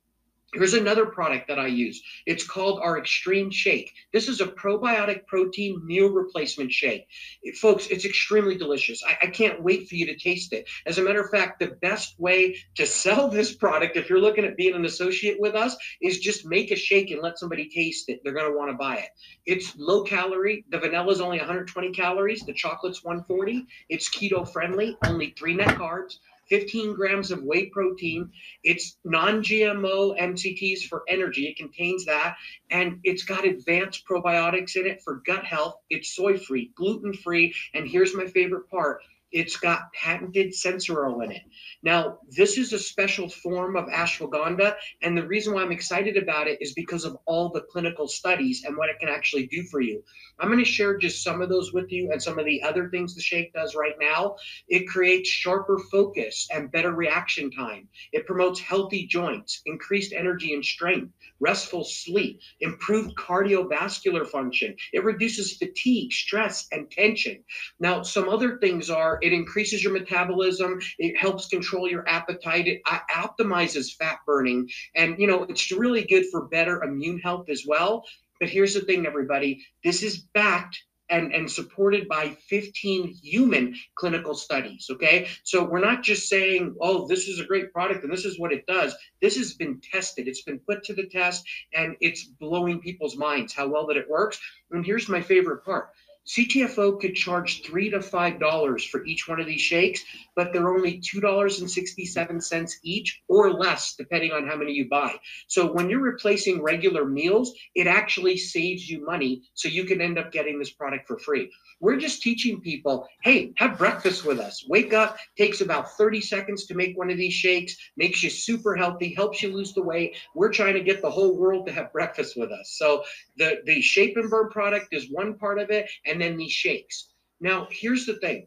[0.55, 2.03] Here's another product that I use.
[2.27, 3.91] It's called our Extreme Shake.
[4.13, 7.07] This is a probiotic protein meal replacement shake.
[7.43, 9.03] It, folks, it's extremely delicious.
[9.03, 10.69] I, I, can't wait for you to taste it.
[10.85, 14.45] As a matter of fact, the best way to sell this product, if you're looking
[14.45, 18.11] at being an associate with us, is just make a shake and let somebody taste
[18.11, 18.21] it.
[18.23, 19.09] They're going to want to buy it.
[19.47, 20.67] It's low calorie.
[20.69, 22.43] The vanilla is only 120 calories.
[22.43, 23.67] The chocolate's 140.
[23.89, 26.19] It's keto friendly, only three net carbs.
[26.53, 28.31] 15 grams of whey protein.
[28.63, 31.47] It's non GMO MCTs for energy.
[31.47, 32.37] It contains that.
[32.71, 35.77] And it's got advanced probiotics in it for gut health.
[35.89, 37.55] It's soy free, gluten free.
[37.73, 39.01] And here's my favorite part
[39.33, 40.55] it's got patented
[40.91, 41.43] oil in it.
[41.83, 46.49] Now, this is a special form of ashwagandha, and the reason why I'm excited about
[46.49, 49.81] it is because of all the clinical studies and what it can actually do for
[49.81, 50.03] you.
[50.39, 52.89] I'm going to share just some of those with you and some of the other
[52.89, 54.37] things the shake does right now.
[54.69, 57.89] It creates sharper focus and better reaction time.
[58.13, 64.77] It promotes healthy joints, increased energy and strength, restful sleep, improved cardiovascular function.
[64.93, 67.43] It reduces fatigue, stress, and tension.
[67.81, 70.81] Now, some other things are it increases your metabolism.
[70.99, 72.69] It helps control your appetite.
[72.69, 74.69] It uh, optimizes fat burning.
[74.95, 78.05] And, you know, it's really good for better immune health as well.
[78.41, 84.35] But here's the thing, everybody this is backed and, and supported by 15 human clinical
[84.35, 84.89] studies.
[84.91, 85.29] Okay.
[85.45, 88.53] So we're not just saying, oh, this is a great product and this is what
[88.53, 88.97] it does.
[89.21, 91.45] This has been tested, it's been put to the test,
[91.75, 94.41] and it's blowing people's minds how well that it works.
[94.71, 95.91] And here's my favorite part
[96.27, 100.05] CTFO could charge three to five dollars for each one of these shakes,
[100.37, 104.73] but they're only two dollars and sixty-seven cents each, or less, depending on how many
[104.73, 105.17] you buy.
[105.49, 110.19] So when you're replacing regular meals, it actually saves you money, so you can end
[110.19, 111.51] up getting this product for free.
[111.81, 114.65] We're just teaching people, hey, have breakfast with us.
[114.69, 118.77] Wake up, takes about 30 seconds to make one of these shakes, makes you super
[118.77, 120.17] healthy, helps you lose the weight.
[120.37, 122.77] We're trying to get the whole world to have breakfast with us.
[122.79, 123.03] So
[123.37, 127.09] the the Shape and Burn product is one part of it, and then these shakes.
[127.41, 128.47] Now, here's the thing.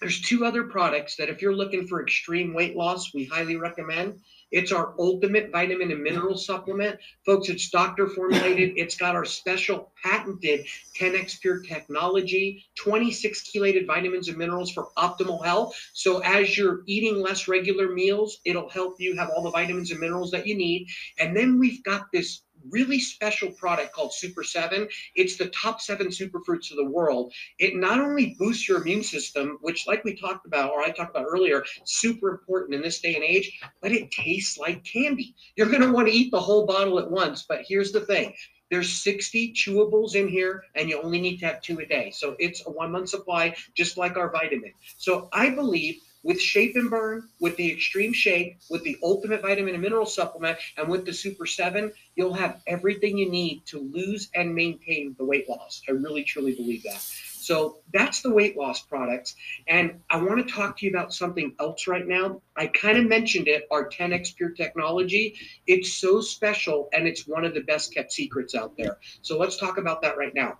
[0.00, 4.20] There's two other products that if you're looking for extreme weight loss, we highly recommend.
[4.50, 6.98] It's our ultimate vitamin and mineral supplement.
[7.24, 8.74] Folks, it's doctor formulated.
[8.76, 10.66] It's got our special patented
[10.98, 15.74] 10x Pure technology, 26 chelated vitamins and minerals for optimal health.
[15.94, 20.00] So as you're eating less regular meals, it'll help you have all the vitamins and
[20.00, 20.88] minerals that you need.
[21.18, 24.88] And then we've got this really special product called Super 7.
[25.14, 27.32] It's the top seven superfruits of the world.
[27.58, 31.10] It not only boosts your immune system, which, like we talked about, or I talked
[31.10, 35.34] about earlier, super important in this day and age, but it tastes like candy.
[35.56, 37.44] You're going to want to eat the whole bottle at once.
[37.48, 38.34] But here's the thing
[38.70, 42.10] there's 60 chewables in here, and you only need to have two a day.
[42.10, 44.72] So it's a one month supply, just like our vitamin.
[44.96, 49.74] So I believe with Shape and Burn, with the Extreme Shake, with the Ultimate Vitamin
[49.74, 54.30] and Mineral Supplement, and with the Super 7, you'll have everything you need to lose
[54.34, 55.82] and maintain the weight loss.
[55.88, 57.00] I really, truly believe that.
[57.44, 59.36] So that's the weight loss products.
[59.68, 62.40] And I want to talk to you about something else right now.
[62.56, 65.36] I kind of mentioned it, our 10x Pure technology.
[65.66, 68.96] It's so special and it's one of the best kept secrets out there.
[69.20, 70.56] So let's talk about that right now.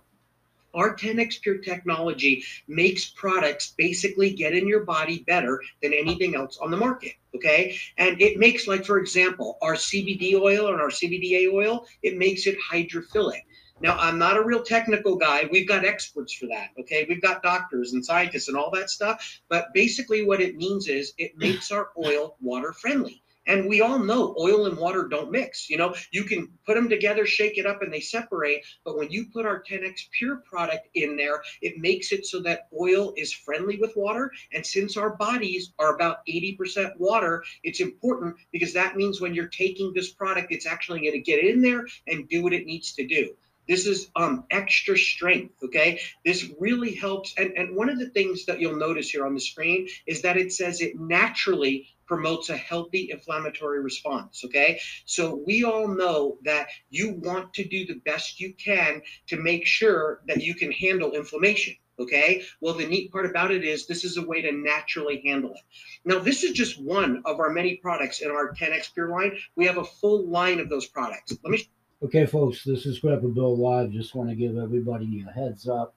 [0.75, 6.57] Our 10x Pure technology makes products basically get in your body better than anything else
[6.61, 7.13] on the market.
[7.33, 7.77] Okay.
[7.97, 12.45] And it makes, like, for example, our CBD oil and our CBDA oil, it makes
[12.45, 13.41] it hydrophilic.
[13.81, 15.49] Now, I'm not a real technical guy.
[15.51, 16.69] We've got experts for that.
[16.79, 17.05] Okay.
[17.09, 19.41] We've got doctors and scientists and all that stuff.
[19.49, 23.21] But basically, what it means is it makes our oil water friendly.
[23.47, 25.69] And we all know oil and water don't mix.
[25.69, 28.65] You know, you can put them together, shake it up, and they separate.
[28.83, 32.67] But when you put our 10x Pure product in there, it makes it so that
[32.79, 34.31] oil is friendly with water.
[34.53, 39.47] And since our bodies are about 80% water, it's important because that means when you're
[39.47, 42.93] taking this product, it's actually going to get in there and do what it needs
[42.93, 43.35] to do.
[43.67, 45.99] This is um, extra strength, okay?
[46.23, 47.33] This really helps.
[47.37, 50.37] And, and one of the things that you'll notice here on the screen is that
[50.37, 54.43] it says it naturally promotes a healthy inflammatory response.
[54.45, 54.79] Okay.
[55.05, 59.65] So we all know that you want to do the best you can to make
[59.65, 61.75] sure that you can handle inflammation.
[61.97, 62.43] Okay.
[62.59, 65.61] Well, the neat part about it is this is a way to naturally handle it.
[66.03, 69.37] Now, this is just one of our many products in our 10X Pure line.
[69.55, 71.33] We have a full line of those products.
[71.43, 71.67] Let me.
[72.03, 73.91] Okay, folks, this is Grandpa Bill Live.
[73.91, 75.95] Just want to give everybody a heads up.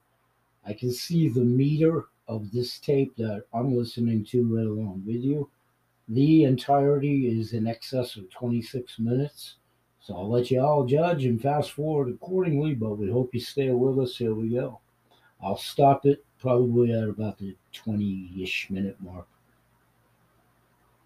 [0.65, 5.21] I can see the meter of this tape that I'm listening to right along with
[5.21, 5.49] you.
[6.09, 9.55] The entirety is in excess of 26 minutes.
[10.01, 13.69] So I'll let you all judge and fast forward accordingly, but we hope you stay
[13.69, 14.17] with us.
[14.17, 14.79] Here we go.
[15.41, 19.27] I'll stop it probably at about the 20 ish minute mark.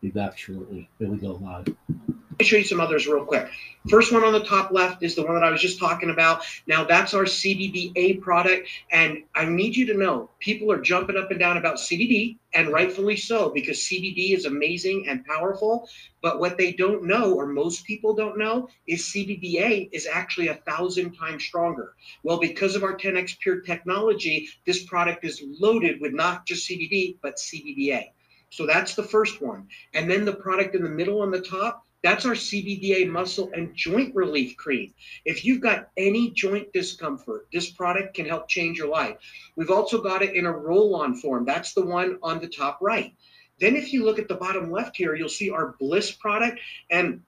[0.03, 0.89] Be back shortly.
[0.99, 1.65] Here we go live.
[1.87, 3.49] Let me show you some others real quick.
[3.87, 6.43] First one on the top left is the one that I was just talking about.
[6.67, 8.67] Now that's our CBDA product.
[8.91, 12.67] And I need you to know people are jumping up and down about CBD and
[12.67, 15.87] rightfully so because CBD is amazing and powerful.
[16.21, 20.55] But what they don't know, or most people don't know, is CBDA is actually a
[20.55, 21.93] thousand times stronger.
[22.23, 27.15] Well, because of our 10x Pure technology, this product is loaded with not just CBD,
[27.21, 28.09] but CBDA.
[28.53, 29.67] So that's the first one.
[29.95, 33.73] And then the product in the middle on the top, that's our CBDA muscle and
[33.73, 34.93] joint relief cream.
[35.25, 39.17] If you've got any joint discomfort, this product can help change your life.
[39.55, 41.45] We've also got it in a roll on form.
[41.45, 43.15] That's the one on the top right.
[43.59, 46.59] Then, if you look at the bottom left here, you'll see our Bliss product.
[46.91, 47.23] And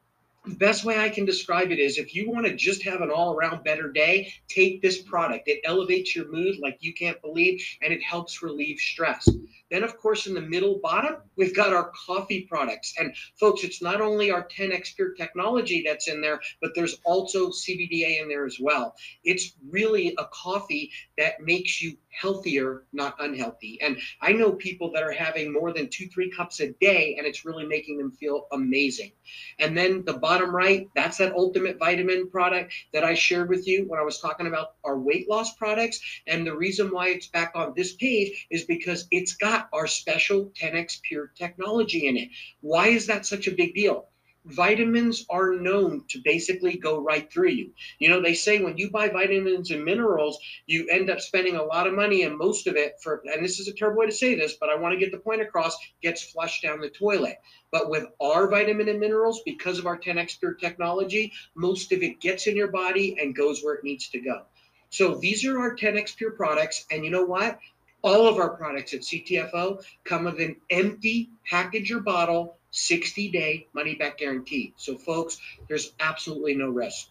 [0.45, 3.09] the best way I can describe it is if you want to just have an
[3.09, 5.47] all around better day, take this product.
[5.47, 9.27] It elevates your mood like you can't believe, and it helps relieve stress.
[9.71, 12.93] Then, of course, in the middle bottom, we've got our coffee products.
[12.99, 17.49] And folks, it's not only our 10x Pure technology that's in there, but there's also
[17.49, 18.95] CBDA in there as well.
[19.23, 23.79] It's really a coffee that makes you healthier, not unhealthy.
[23.81, 27.27] And I know people that are having more than two, three cups a day, and
[27.27, 29.11] it's really making them feel amazing.
[29.59, 33.85] And then the bottom right, that's that ultimate vitamin product that I shared with you
[33.87, 35.99] when I was talking about our weight loss products.
[36.27, 40.51] And the reason why it's back on this page is because it's got our special
[40.59, 42.29] 10x Pure technology in it.
[42.61, 44.07] Why is that such a big deal?
[44.45, 47.71] vitamins are known to basically go right through you.
[47.99, 50.37] You know, they say when you buy vitamins and minerals,
[50.67, 53.59] you end up spending a lot of money, and most of it for, and this
[53.59, 55.75] is a terrible way to say this, but I want to get the point across,
[56.01, 57.37] gets flushed down the toilet.
[57.71, 62.21] But with our vitamin and minerals, because of our 10x Pure technology, most of it
[62.21, 64.43] gets in your body and goes where it needs to go.
[64.89, 66.85] So these are our 10x Pure products.
[66.91, 67.59] And you know what?
[68.05, 73.67] All of our products at CTFO come with an empty package or bottle 60 day
[73.73, 74.75] money back guarantee.
[74.77, 77.07] So, folks, there's absolutely no risk.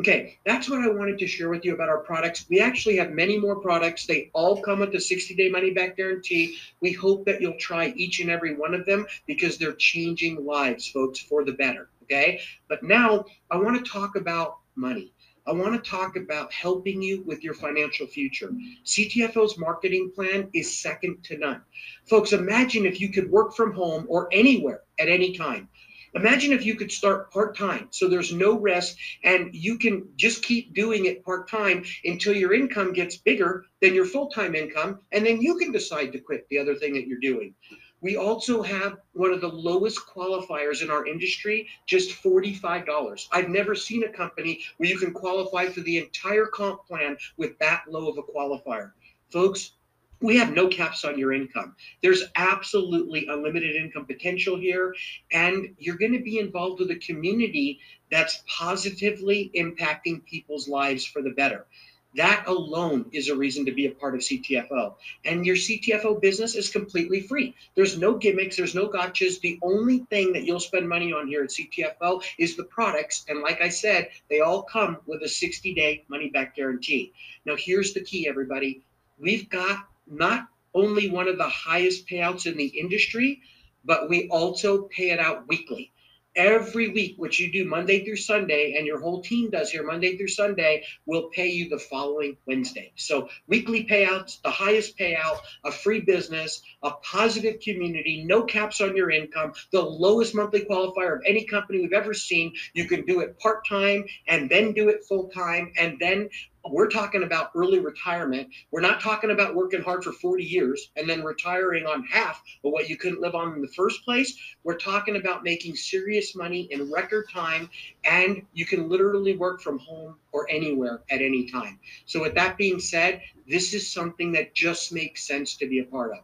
[0.00, 2.44] Okay, that's what I wanted to share with you about our products.
[2.50, 4.04] We actually have many more products.
[4.04, 6.56] They all come with a 60 day money back guarantee.
[6.80, 10.88] We hope that you'll try each and every one of them because they're changing lives,
[10.88, 11.88] folks, for the better.
[12.02, 15.11] Okay, but now I want to talk about money.
[15.44, 18.52] I want to talk about helping you with your financial future.
[18.84, 21.62] CTFO's marketing plan is second to none.
[22.06, 25.68] Folks, imagine if you could work from home or anywhere at any time.
[26.14, 30.44] Imagine if you could start part time so there's no rest and you can just
[30.44, 35.00] keep doing it part time until your income gets bigger than your full time income.
[35.10, 37.54] And then you can decide to quit the other thing that you're doing.
[38.02, 43.26] We also have one of the lowest qualifiers in our industry, just $45.
[43.30, 47.56] I've never seen a company where you can qualify for the entire comp plan with
[47.60, 48.90] that low of a qualifier.
[49.30, 49.72] Folks,
[50.20, 51.74] we have no caps on your income.
[52.02, 54.94] There's absolutely unlimited income potential here,
[55.32, 57.80] and you're going to be involved with a community
[58.10, 61.66] that's positively impacting people's lives for the better.
[62.14, 64.94] That alone is a reason to be a part of CTFO.
[65.24, 67.54] And your CTFO business is completely free.
[67.74, 69.40] There's no gimmicks, there's no gotchas.
[69.40, 73.24] The only thing that you'll spend money on here at CTFO is the products.
[73.28, 77.12] And like I said, they all come with a 60 day money back guarantee.
[77.46, 78.82] Now, here's the key, everybody.
[79.18, 83.40] We've got not only one of the highest payouts in the industry,
[83.84, 85.91] but we also pay it out weekly.
[86.36, 90.16] Every week, what you do Monday through Sunday, and your whole team does here Monday
[90.16, 92.92] through Sunday, will pay you the following Wednesday.
[92.96, 98.96] So weekly payouts, the highest payout, a free business, a positive community, no caps on
[98.96, 102.52] your income, the lowest monthly qualifier of any company we've ever seen.
[102.74, 106.28] You can do it part time and then do it full time and then
[106.70, 108.48] we're talking about early retirement.
[108.70, 112.72] We're not talking about working hard for 40 years and then retiring on half of
[112.72, 114.36] what you couldn't live on in the first place.
[114.62, 117.68] We're talking about making serious money in record time,
[118.04, 121.78] and you can literally work from home or anywhere at any time.
[122.06, 125.84] So, with that being said, this is something that just makes sense to be a
[125.84, 126.18] part of.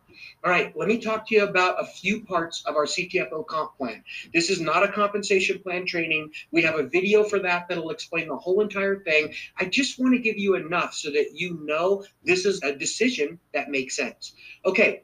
[0.45, 3.77] All right, let me talk to you about a few parts of our CTFO comp
[3.77, 4.03] plan.
[4.33, 6.33] This is not a compensation plan training.
[6.53, 9.35] We have a video for that that'll explain the whole entire thing.
[9.59, 13.39] I just want to give you enough so that you know this is a decision
[13.53, 14.35] that makes sense.
[14.65, 15.03] Okay,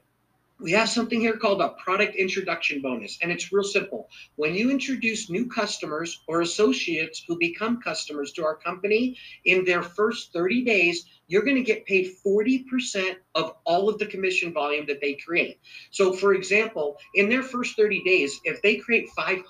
[0.61, 4.09] we have something here called a product introduction bonus, and it's real simple.
[4.36, 9.82] When you introduce new customers or associates who become customers to our company in their
[9.82, 14.86] first 30 days, you're going to get paid 40% of all of the commission volume
[14.86, 15.58] that they create.
[15.90, 19.44] So, for example, in their first 30 days, if they create $500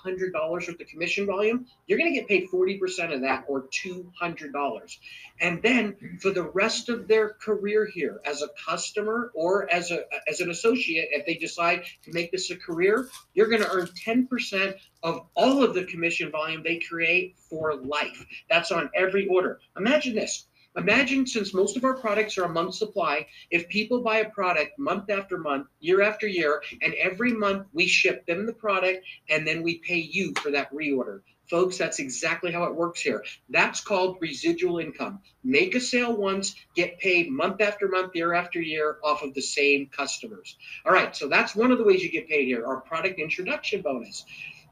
[0.49, 4.97] worth of commission volume, you're going to get paid 40% of that or $200.
[5.41, 10.05] And then for the rest of their career here as a customer or as a
[10.29, 13.87] as an associate, if they decide to make this a career, you're going to earn
[13.87, 18.25] 10% of all of the commission volume they create for life.
[18.49, 19.59] That's on every order.
[19.77, 20.47] Imagine this
[20.77, 24.77] Imagine since most of our products are a month supply, if people buy a product
[24.77, 29.47] month after month, year after year, and every month we ship them the product and
[29.47, 31.21] then we pay you for that reorder.
[31.49, 33.23] Folks, that's exactly how it works here.
[33.49, 35.19] That's called residual income.
[35.43, 39.41] Make a sale once, get paid month after month, year after year off of the
[39.41, 40.57] same customers.
[40.85, 43.81] All right, so that's one of the ways you get paid here, our product introduction
[43.81, 44.25] bonus.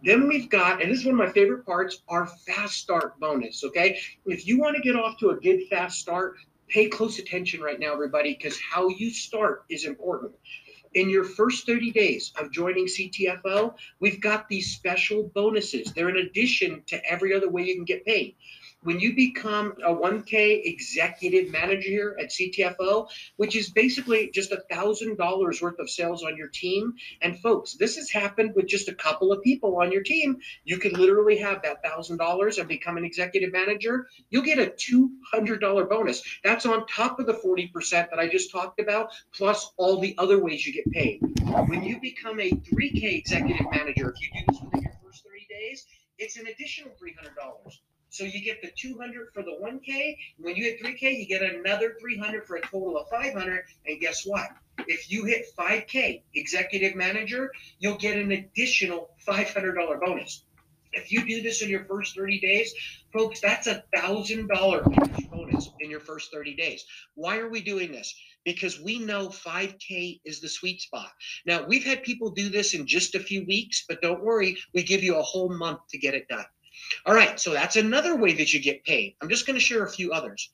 [0.03, 3.63] Then we've got, and this is one of my favorite parts, our fast start bonus.
[3.63, 3.99] Okay.
[4.25, 6.35] If you want to get off to a good fast start,
[6.67, 10.33] pay close attention right now, everybody, because how you start is important.
[10.93, 15.91] In your first 30 days of joining CTFO, we've got these special bonuses.
[15.93, 18.35] They're in addition to every other way you can get paid
[18.83, 23.07] when you become a 1K executive manager here at CTFO,
[23.37, 26.93] which is basically just a thousand dollars worth of sales on your team.
[27.21, 30.37] And folks, this has happened with just a couple of people on your team.
[30.63, 34.07] You can literally have that thousand dollars and become an executive manager.
[34.29, 36.21] You'll get a $200 bonus.
[36.43, 40.43] That's on top of the 40% that I just talked about, plus all the other
[40.43, 41.21] ways you get paid.
[41.67, 45.47] When you become a 3K executive manager, if you do this within your first 30
[45.49, 45.85] days,
[46.17, 47.79] it's an additional $300.
[48.13, 50.15] So you get the 200 for the 1K.
[50.37, 53.63] When you hit 3K, you get another 300 for a total of 500.
[53.87, 54.49] And guess what?
[54.87, 60.43] If you hit 5K executive manager, you'll get an additional $500 bonus.
[60.91, 62.71] If you do this in your first 30 days,
[63.11, 64.83] folks, that's a thousand dollar
[65.31, 66.85] bonus in your first 30 days.
[67.15, 68.13] Why are we doing this?
[68.45, 71.09] Because we know 5K is the sweet spot.
[71.47, 74.83] Now, we've had people do this in just a few weeks, but don't worry, we
[74.83, 76.45] give you a whole month to get it done.
[77.05, 79.15] All right, so that's another way that you get paid.
[79.21, 80.49] I'm just going to share a few others.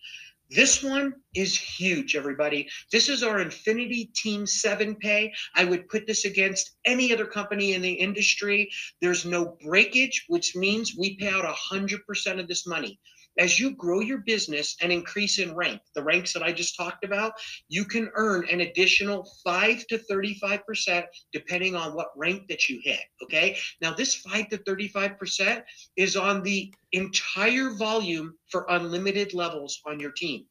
[0.50, 2.68] This one is huge, everybody.
[2.92, 5.32] This is our Infinity Team 7 pay.
[5.54, 8.72] I would put this against any other company in the industry.
[9.00, 13.00] There's no breakage, which means we pay out 100% of this money
[13.38, 17.04] as you grow your business and increase in rank, the ranks that I just talked
[17.06, 17.34] about,
[17.68, 23.00] you can earn an additional 5 to 35% depending on what rank that you hit.
[23.24, 23.58] Okay.
[23.82, 25.64] Now, this 5 to 35%
[25.96, 30.46] is on the entire volume for unlimited levels on your team.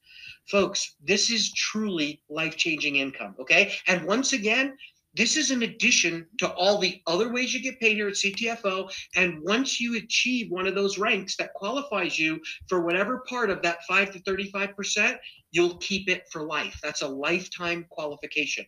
[0.49, 3.35] Folks, this is truly life changing income.
[3.41, 3.75] Okay.
[3.87, 4.77] And once again,
[5.15, 8.91] this is an addition to all the other ways you get paid here at CTFO.
[9.17, 13.63] And once you achieve one of those ranks that qualifies you for whatever part of
[13.63, 15.19] that 5 to 35%,
[15.51, 16.79] you'll keep it for life.
[16.83, 18.67] That's a lifetime qualification.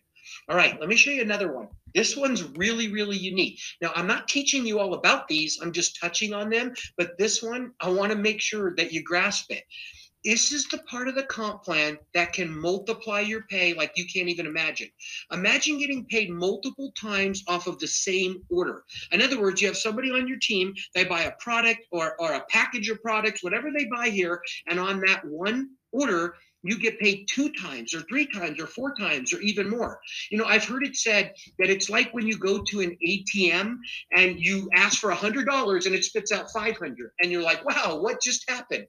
[0.49, 1.67] All right, let me show you another one.
[1.93, 3.59] This one's really, really unique.
[3.81, 7.41] Now, I'm not teaching you all about these, I'm just touching on them, but this
[7.41, 9.63] one, I want to make sure that you grasp it.
[10.23, 14.05] This is the part of the comp plan that can multiply your pay like you
[14.05, 14.89] can't even imagine.
[15.31, 18.83] Imagine getting paid multiple times off of the same order.
[19.11, 22.33] In other words, you have somebody on your team, they buy a product or, or
[22.33, 26.99] a package of products, whatever they buy here, and on that one order, you get
[26.99, 29.99] paid two times or three times or four times or even more.
[30.29, 33.77] You know, I've heard it said that it's like when you go to an ATM
[34.15, 37.65] and you ask for a hundred dollars and it spits out 500 and you're like,
[37.65, 38.85] wow, what just happened?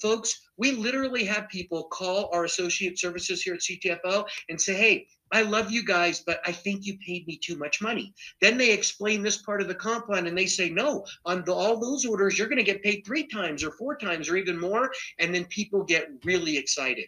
[0.00, 5.06] Folks, we literally have people call our associate services here at CTFO and say, hey,
[5.32, 8.14] I love you guys, but I think you paid me too much money.
[8.40, 11.52] Then they explain this part of the comp plan and they say, no, on the,
[11.52, 14.58] all those orders, you're going to get paid three times or four times or even
[14.58, 14.90] more.
[15.18, 17.06] And then people get really excited.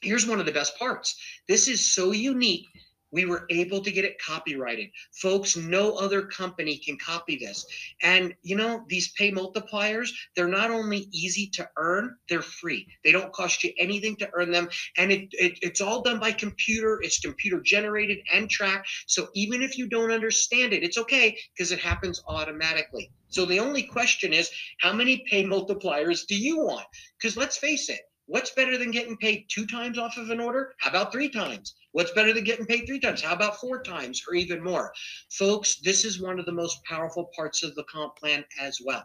[0.00, 1.14] Here's one of the best parts.
[1.46, 2.66] This is so unique
[3.12, 4.90] we were able to get it copyrighted.
[5.20, 7.66] Folks, no other company can copy this.
[8.02, 12.86] And you know, these pay multipliers, they're not only easy to earn, they're free.
[13.04, 14.68] They don't cost you anything to earn them.
[14.96, 18.88] And it, it, it's all done by computer, it's computer generated and tracked.
[19.06, 23.10] So even if you don't understand it, it's okay because it happens automatically.
[23.28, 24.50] So the only question is,
[24.80, 26.86] how many pay multipliers do you want?
[27.16, 28.00] Because let's face it,
[28.30, 30.72] what's better than getting paid two times off of an order?
[30.78, 31.74] How about three times?
[31.90, 33.20] What's better than getting paid three times?
[33.20, 34.92] How about four times or even more?
[35.32, 39.02] Folks, this is one of the most powerful parts of the comp plan as well.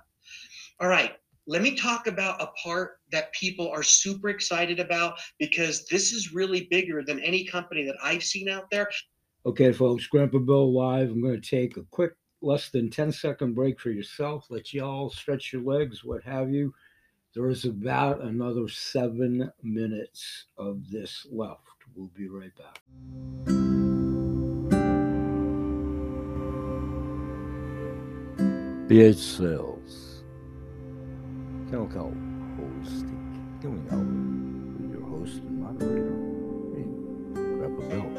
[0.80, 1.13] All right,
[1.47, 6.32] let me talk about a part that people are super excited about because this is
[6.32, 8.89] really bigger than any company that I've seen out there.
[9.47, 11.09] Okay, folks, Grandpa Bill Live.
[11.09, 12.13] I'm going to take a quick,
[12.43, 14.45] less than 10 second break for yourself.
[14.51, 16.73] Let y'all stretch your legs, what have you.
[17.36, 21.64] There is about another seven minutes of this left.
[21.94, 22.80] We'll be right back.
[28.88, 30.24] BH Sales.
[31.70, 32.14] Kennel Kelp
[32.56, 33.62] Holistic.
[33.62, 36.16] Healing Hour with your host and moderator,
[36.72, 36.84] me,
[37.34, 38.14] Grandpa Bill.